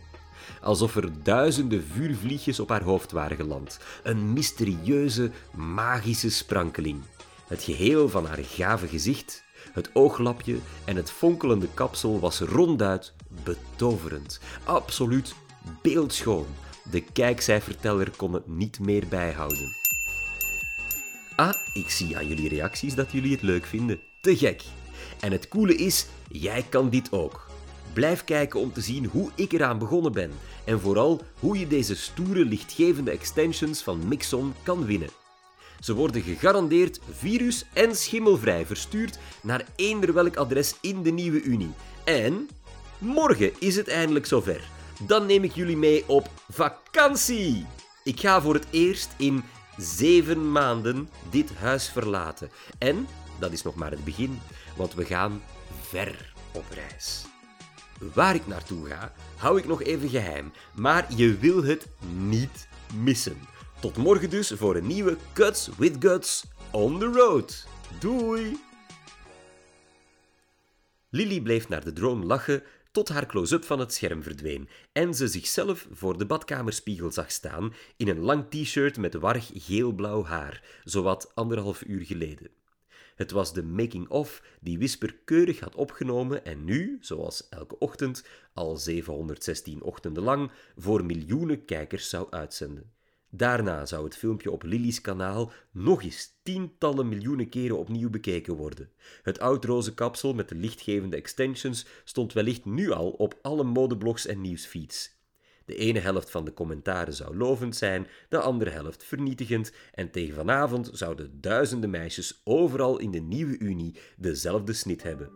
Alsof 0.60 0.96
er 0.96 1.22
duizenden 1.22 1.84
vuurvliegjes 1.84 2.60
op 2.60 2.68
haar 2.68 2.82
hoofd 2.82 3.12
waren 3.12 3.36
geland. 3.36 3.78
Een 4.02 4.32
mysterieuze, 4.32 5.30
magische 5.54 6.30
sprankeling. 6.30 7.02
Het 7.46 7.62
geheel 7.62 8.08
van 8.08 8.26
haar 8.26 8.44
gave 8.44 8.86
gezicht, 8.88 9.44
het 9.72 9.90
ooglapje 9.92 10.56
en 10.84 10.96
het 10.96 11.10
fonkelende 11.10 11.68
kapsel 11.74 12.20
was 12.20 12.40
ronduit 12.40 13.14
betoverend. 13.44 14.40
Absoluut 14.64 15.34
beeldschoon. 15.82 16.46
De 16.90 17.00
kijkcijferteller 17.00 18.10
kon 18.16 18.32
het 18.32 18.46
niet 18.46 18.78
meer 18.78 19.06
bijhouden. 19.08 19.76
Ah, 21.36 21.54
ik 21.72 21.90
zie 21.90 22.16
aan 22.16 22.26
jullie 22.26 22.48
reacties 22.48 22.94
dat 22.94 23.12
jullie 23.12 23.32
het 23.32 23.42
leuk 23.42 23.64
vinden. 23.64 24.00
Te 24.20 24.36
gek. 24.36 24.62
En 25.20 25.32
het 25.32 25.48
coole 25.48 25.74
is, 25.74 26.06
jij 26.28 26.62
kan 26.62 26.90
dit 26.90 27.12
ook. 27.12 27.45
Blijf 27.96 28.24
kijken 28.24 28.60
om 28.60 28.72
te 28.72 28.80
zien 28.80 29.04
hoe 29.04 29.30
ik 29.34 29.52
eraan 29.52 29.78
begonnen 29.78 30.12
ben 30.12 30.30
en 30.64 30.80
vooral 30.80 31.20
hoe 31.38 31.58
je 31.58 31.66
deze 31.66 31.96
stoere 31.96 32.44
lichtgevende 32.44 33.10
extensions 33.10 33.82
van 33.82 34.08
Mixon 34.08 34.54
kan 34.62 34.84
winnen. 34.84 35.08
Ze 35.80 35.94
worden 35.94 36.22
gegarandeerd 36.22 37.00
virus- 37.10 37.64
en 37.72 37.96
schimmelvrij 37.96 38.66
verstuurd 38.66 39.18
naar 39.42 39.64
eender 39.76 40.12
welk 40.12 40.36
adres 40.36 40.74
in 40.80 41.02
de 41.02 41.10
nieuwe 41.10 41.42
Unie. 41.42 41.70
En 42.04 42.48
morgen 42.98 43.52
is 43.58 43.76
het 43.76 43.88
eindelijk 43.88 44.26
zover. 44.26 44.68
Dan 45.06 45.26
neem 45.26 45.44
ik 45.44 45.52
jullie 45.52 45.76
mee 45.76 46.08
op 46.08 46.30
vakantie. 46.50 47.66
Ik 48.04 48.20
ga 48.20 48.40
voor 48.40 48.54
het 48.54 48.66
eerst 48.70 49.14
in 49.18 49.44
zeven 49.76 50.52
maanden 50.52 51.08
dit 51.30 51.54
huis 51.54 51.90
verlaten. 51.90 52.50
En 52.78 53.06
dat 53.38 53.52
is 53.52 53.62
nog 53.62 53.74
maar 53.74 53.90
het 53.90 54.04
begin, 54.04 54.40
want 54.76 54.94
we 54.94 55.04
gaan 55.04 55.42
ver 55.80 56.32
op 56.52 56.64
reis. 56.70 57.24
Waar 58.14 58.34
ik 58.34 58.46
naartoe 58.46 58.86
ga, 58.86 59.12
hou 59.36 59.58
ik 59.58 59.66
nog 59.66 59.82
even 59.82 60.08
geheim, 60.08 60.52
maar 60.74 61.14
je 61.16 61.36
wil 61.36 61.64
het 61.64 61.86
niet 62.16 62.68
missen. 62.94 63.36
Tot 63.80 63.96
morgen 63.96 64.30
dus 64.30 64.50
voor 64.50 64.76
een 64.76 64.86
nieuwe 64.86 65.16
Cuts 65.32 65.68
with 65.78 65.96
Guts 65.98 66.44
on 66.70 66.98
the 66.98 67.06
road. 67.06 67.66
Doei! 68.00 68.58
Lily 71.10 71.40
bleef 71.40 71.68
naar 71.68 71.84
de 71.84 71.92
drone 71.92 72.24
lachen 72.24 72.62
tot 72.92 73.08
haar 73.08 73.26
close-up 73.26 73.64
van 73.64 73.78
het 73.78 73.94
scherm 73.94 74.22
verdween 74.22 74.68
en 74.92 75.14
ze 75.14 75.28
zichzelf 75.28 75.86
voor 75.92 76.18
de 76.18 76.26
badkamerspiegel 76.26 77.12
zag 77.12 77.30
staan 77.30 77.74
in 77.96 78.08
een 78.08 78.20
lang 78.20 78.44
t-shirt 78.50 78.96
met 78.96 79.14
warrig 79.14 79.50
geelblauw 79.54 80.24
haar, 80.24 80.62
zowat 80.84 81.30
anderhalf 81.34 81.82
uur 81.86 82.04
geleden. 82.04 82.50
Het 83.16 83.30
was 83.30 83.52
de 83.52 83.62
making-of 83.62 84.42
die 84.60 84.78
Whisper 84.78 85.16
keurig 85.24 85.60
had 85.60 85.74
opgenomen 85.74 86.44
en 86.44 86.64
nu, 86.64 86.98
zoals 87.00 87.48
elke 87.48 87.78
ochtend, 87.78 88.24
al 88.52 88.76
716 88.76 89.82
ochtenden 89.82 90.22
lang, 90.22 90.50
voor 90.76 91.04
miljoenen 91.04 91.64
kijkers 91.64 92.08
zou 92.08 92.26
uitzenden. 92.30 92.92
Daarna 93.30 93.86
zou 93.86 94.04
het 94.04 94.16
filmpje 94.16 94.50
op 94.50 94.62
Lily's 94.62 95.00
kanaal 95.00 95.52
nog 95.70 96.02
eens 96.02 96.38
tientallen 96.42 97.08
miljoenen 97.08 97.48
keren 97.48 97.78
opnieuw 97.78 98.10
bekeken 98.10 98.54
worden. 98.54 98.90
Het 99.22 99.40
oudroze 99.40 99.94
kapsel 99.94 100.34
met 100.34 100.48
de 100.48 100.54
lichtgevende 100.54 101.16
extensions 101.16 101.86
stond 102.04 102.32
wellicht 102.32 102.64
nu 102.64 102.90
al 102.90 103.10
op 103.10 103.38
alle 103.42 103.64
modeblogs 103.64 104.26
en 104.26 104.40
nieuwsfeeds. 104.40 105.15
De 105.66 105.76
ene 105.76 105.98
helft 105.98 106.30
van 106.30 106.44
de 106.44 106.52
commentaren 106.52 107.14
zou 107.14 107.36
lovend 107.36 107.76
zijn, 107.76 108.06
de 108.28 108.38
andere 108.38 108.70
helft 108.70 109.04
vernietigend, 109.04 109.72
en 109.92 110.10
tegen 110.10 110.34
vanavond 110.34 110.90
zouden 110.92 111.40
duizenden 111.40 111.90
meisjes 111.90 112.40
overal 112.44 112.98
in 112.98 113.10
de 113.10 113.20
nieuwe 113.20 113.58
Unie 113.58 113.94
dezelfde 114.16 114.72
snit 114.72 115.02
hebben. 115.02 115.30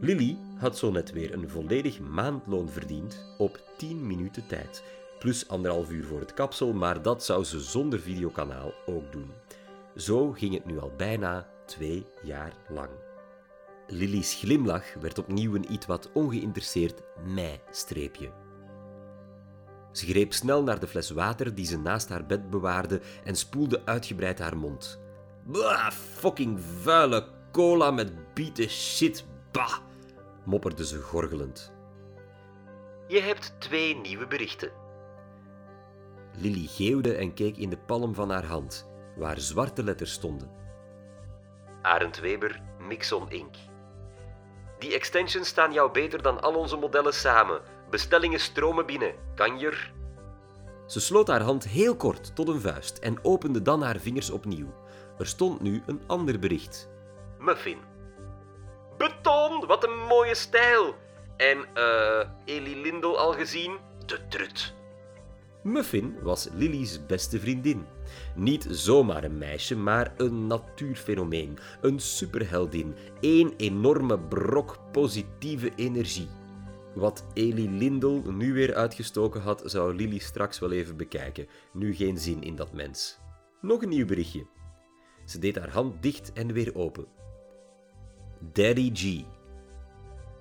Lily 0.00 0.36
had 0.56 0.78
zo 0.78 0.90
net 0.90 1.12
weer 1.12 1.32
een 1.32 1.48
volledig 1.48 2.00
maandloon 2.00 2.68
verdiend 2.68 3.34
op 3.38 3.60
10 3.76 4.06
minuten 4.06 4.46
tijd, 4.46 4.82
plus 5.18 5.48
anderhalf 5.48 5.90
uur 5.90 6.04
voor 6.04 6.20
het 6.20 6.34
kapsel, 6.34 6.72
maar 6.72 7.02
dat 7.02 7.24
zou 7.24 7.44
ze 7.44 7.60
zonder 7.60 8.00
videokanaal 8.00 8.74
ook 8.86 9.12
doen. 9.12 9.30
Zo 9.96 10.32
ging 10.32 10.54
het 10.54 10.66
nu 10.66 10.78
al 10.78 10.92
bijna 10.96 11.48
twee 11.66 12.06
jaar 12.22 12.52
lang. 12.68 12.90
Lily's 13.86 14.34
glimlach 14.34 14.94
werd 14.94 15.18
opnieuw 15.18 15.54
een 15.54 15.72
iets 15.72 15.86
wat 15.86 16.10
ongeïnteresseerd 16.12 17.02
mij-streepje. 17.34 18.41
Ze 19.92 20.06
greep 20.06 20.32
snel 20.32 20.62
naar 20.62 20.80
de 20.80 20.86
fles 20.86 21.10
water 21.10 21.54
die 21.54 21.66
ze 21.66 21.78
naast 21.78 22.08
haar 22.08 22.26
bed 22.26 22.50
bewaarde 22.50 23.00
en 23.24 23.36
spoelde 23.36 23.82
uitgebreid 23.84 24.38
haar 24.38 24.56
mond. 24.56 25.00
Bah, 25.44 25.90
fucking 25.90 26.60
vuile 26.82 27.28
cola 27.52 27.90
met 27.90 28.34
bieten 28.34 28.68
shit, 28.68 29.24
bah, 29.50 29.78
mopperde 30.44 30.86
ze 30.86 30.98
gorgelend. 30.98 31.72
Je 33.08 33.20
hebt 33.20 33.54
twee 33.58 33.96
nieuwe 33.96 34.26
berichten. 34.26 34.70
Lily 36.38 36.66
geeuwde 36.66 37.14
en 37.14 37.34
keek 37.34 37.56
in 37.56 37.70
de 37.70 37.78
palm 37.78 38.14
van 38.14 38.30
haar 38.30 38.44
hand, 38.44 38.88
waar 39.16 39.40
zwarte 39.40 39.82
letters 39.82 40.12
stonden. 40.12 40.50
Arend 41.82 42.18
Weber, 42.18 42.62
Mixon 42.78 43.30
Inc. 43.30 43.54
Die 44.78 44.94
extensions 44.94 45.48
staan 45.48 45.72
jou 45.72 45.92
beter 45.92 46.22
dan 46.22 46.42
al 46.42 46.54
onze 46.54 46.76
modellen 46.76 47.14
samen. 47.14 47.60
Bestellingen 47.92 48.40
stromen 48.40 48.86
binnen. 48.86 49.14
Kan 49.34 49.58
je 49.58 49.66
er... 49.66 49.92
Ze 50.86 51.00
sloot 51.00 51.28
haar 51.28 51.40
hand 51.40 51.68
heel 51.68 51.96
kort 51.96 52.34
tot 52.34 52.48
een 52.48 52.60
vuist 52.60 52.98
en 52.98 53.24
opende 53.24 53.62
dan 53.62 53.82
haar 53.82 53.98
vingers 53.98 54.30
opnieuw. 54.30 54.74
Er 55.18 55.26
stond 55.26 55.60
nu 55.60 55.82
een 55.86 56.00
ander 56.06 56.38
bericht. 56.38 56.88
Muffin. 57.38 57.78
Beton, 58.98 59.66
wat 59.66 59.84
een 59.84 59.98
mooie 60.08 60.34
stijl. 60.34 60.94
En, 61.36 61.58
eh, 61.74 62.28
Eli 62.44 62.80
Lindel 62.82 63.18
al 63.18 63.32
gezien? 63.32 63.78
De 64.06 64.26
trut. 64.28 64.74
Muffin 65.62 66.16
was 66.22 66.48
Lily's 66.54 67.06
beste 67.06 67.40
vriendin. 67.40 67.86
Niet 68.34 68.66
zomaar 68.70 69.24
een 69.24 69.38
meisje, 69.38 69.76
maar 69.76 70.14
een 70.16 70.46
natuurfenomeen, 70.46 71.58
een 71.80 72.00
superheldin, 72.00 72.96
één 73.20 73.52
enorme 73.56 74.18
brok 74.18 74.78
positieve 74.92 75.72
energie. 75.76 76.28
Wat 76.94 77.24
Eli 77.34 77.70
Lindel 77.70 78.22
nu 78.22 78.52
weer 78.52 78.74
uitgestoken 78.74 79.40
had, 79.40 79.62
zou 79.64 79.94
Lily 79.94 80.18
straks 80.18 80.58
wel 80.58 80.72
even 80.72 80.96
bekijken. 80.96 81.48
Nu 81.72 81.94
geen 81.94 82.18
zin 82.18 82.42
in 82.42 82.56
dat 82.56 82.72
mens. 82.72 83.18
Nog 83.60 83.82
een 83.82 83.88
nieuw 83.88 84.06
berichtje. 84.06 84.46
Ze 85.24 85.38
deed 85.38 85.58
haar 85.58 85.70
hand 85.70 86.02
dicht 86.02 86.32
en 86.32 86.52
weer 86.52 86.74
open. 86.74 87.06
Daddy 88.52 88.90
G. 88.94 89.24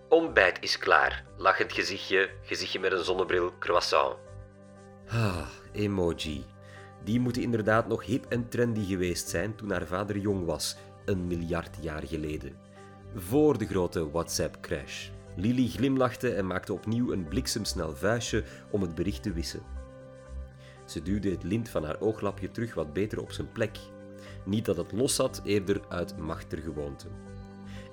Ontbijt 0.10 0.58
is 0.62 0.78
klaar. 0.78 1.26
Lachend 1.38 1.74
gezichtje, 1.74 2.30
gezichtje 2.42 2.80
met 2.80 2.92
een 2.92 3.04
zonnebril, 3.04 3.52
croissant. 3.60 4.16
Ah, 5.08 5.48
emoji. 5.72 6.46
Die 7.04 7.20
moeten 7.20 7.42
inderdaad 7.42 7.88
nog 7.88 8.06
hip 8.06 8.26
en 8.26 8.50
trendy 8.50 8.86
geweest 8.86 9.30
zijn 9.30 9.56
toen 9.56 9.72
haar 9.72 9.86
vader 9.86 10.18
jong 10.18 10.46
was, 10.46 10.76
een 11.06 11.28
miljard 11.28 11.78
jaar 11.82 12.04
geleden. 12.08 12.56
Voor 13.16 13.58
de 13.58 13.66
grote 13.66 14.12
WhatsApp-crash. 14.12 15.10
Lily 15.36 15.68
glimlachte 15.68 16.34
en 16.34 16.48
maakte 16.48 16.74
opnieuw 16.74 17.12
een 17.12 17.28
bliksemsnel 17.28 17.96
vuistje 17.96 18.44
om 18.70 18.82
het 18.82 18.96
bericht 18.96 19.24
te 19.24 19.34
wissen. 19.34 19.62
Ze 20.86 21.02
duwde 21.02 21.30
het 21.30 21.44
lint 21.44 21.70
van 21.70 21.84
haar 21.84 22.00
ooglapje 22.00 22.52
terug 22.52 22.74
wat 22.74 22.94
beter 22.94 23.22
op 23.22 23.32
zijn 23.32 23.52
plek. 23.52 23.78
Niet 24.46 24.66
dat 24.66 24.78
het 24.78 24.92
los 24.92 25.16
zat, 25.16 25.42
eerder 25.44 25.82
uit 25.90 26.18
machtergewoonte. 26.18 27.08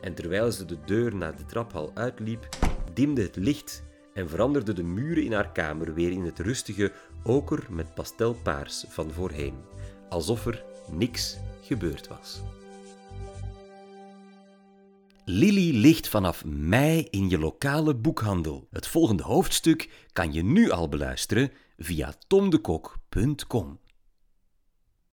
En 0.01 0.15
terwijl 0.15 0.53
ze 0.53 0.65
de 0.65 0.79
deur 0.85 1.15
naar 1.15 1.37
de 1.37 1.45
traphal 1.45 1.91
uitliep, 1.95 2.49
dimde 2.93 3.23
het 3.23 3.37
licht 3.37 3.83
en 4.15 4.29
veranderden 4.29 4.75
de 4.75 4.83
muren 4.83 5.25
in 5.25 5.33
haar 5.33 5.53
kamer 5.53 5.95
weer 5.95 6.11
in 6.11 6.25
het 6.25 6.39
rustige 6.39 6.93
oker 7.23 7.67
met 7.71 7.95
pastelpaars 7.95 8.85
van 8.89 9.11
voorheen, 9.11 9.55
alsof 10.09 10.47
er 10.47 10.65
niks 10.91 11.39
gebeurd 11.63 12.09
was. 12.09 12.41
Lily 15.31 15.79
ligt 15.79 16.09
vanaf 16.09 16.45
mei 16.45 17.07
in 17.11 17.29
je 17.29 17.39
lokale 17.39 17.95
boekhandel. 17.95 18.67
Het 18.71 18.87
volgende 18.87 19.23
hoofdstuk 19.23 20.07
kan 20.13 20.33
je 20.33 20.43
nu 20.43 20.71
al 20.71 20.89
beluisteren 20.89 21.51
via 21.77 22.15
tomdekok.com. 22.27 23.79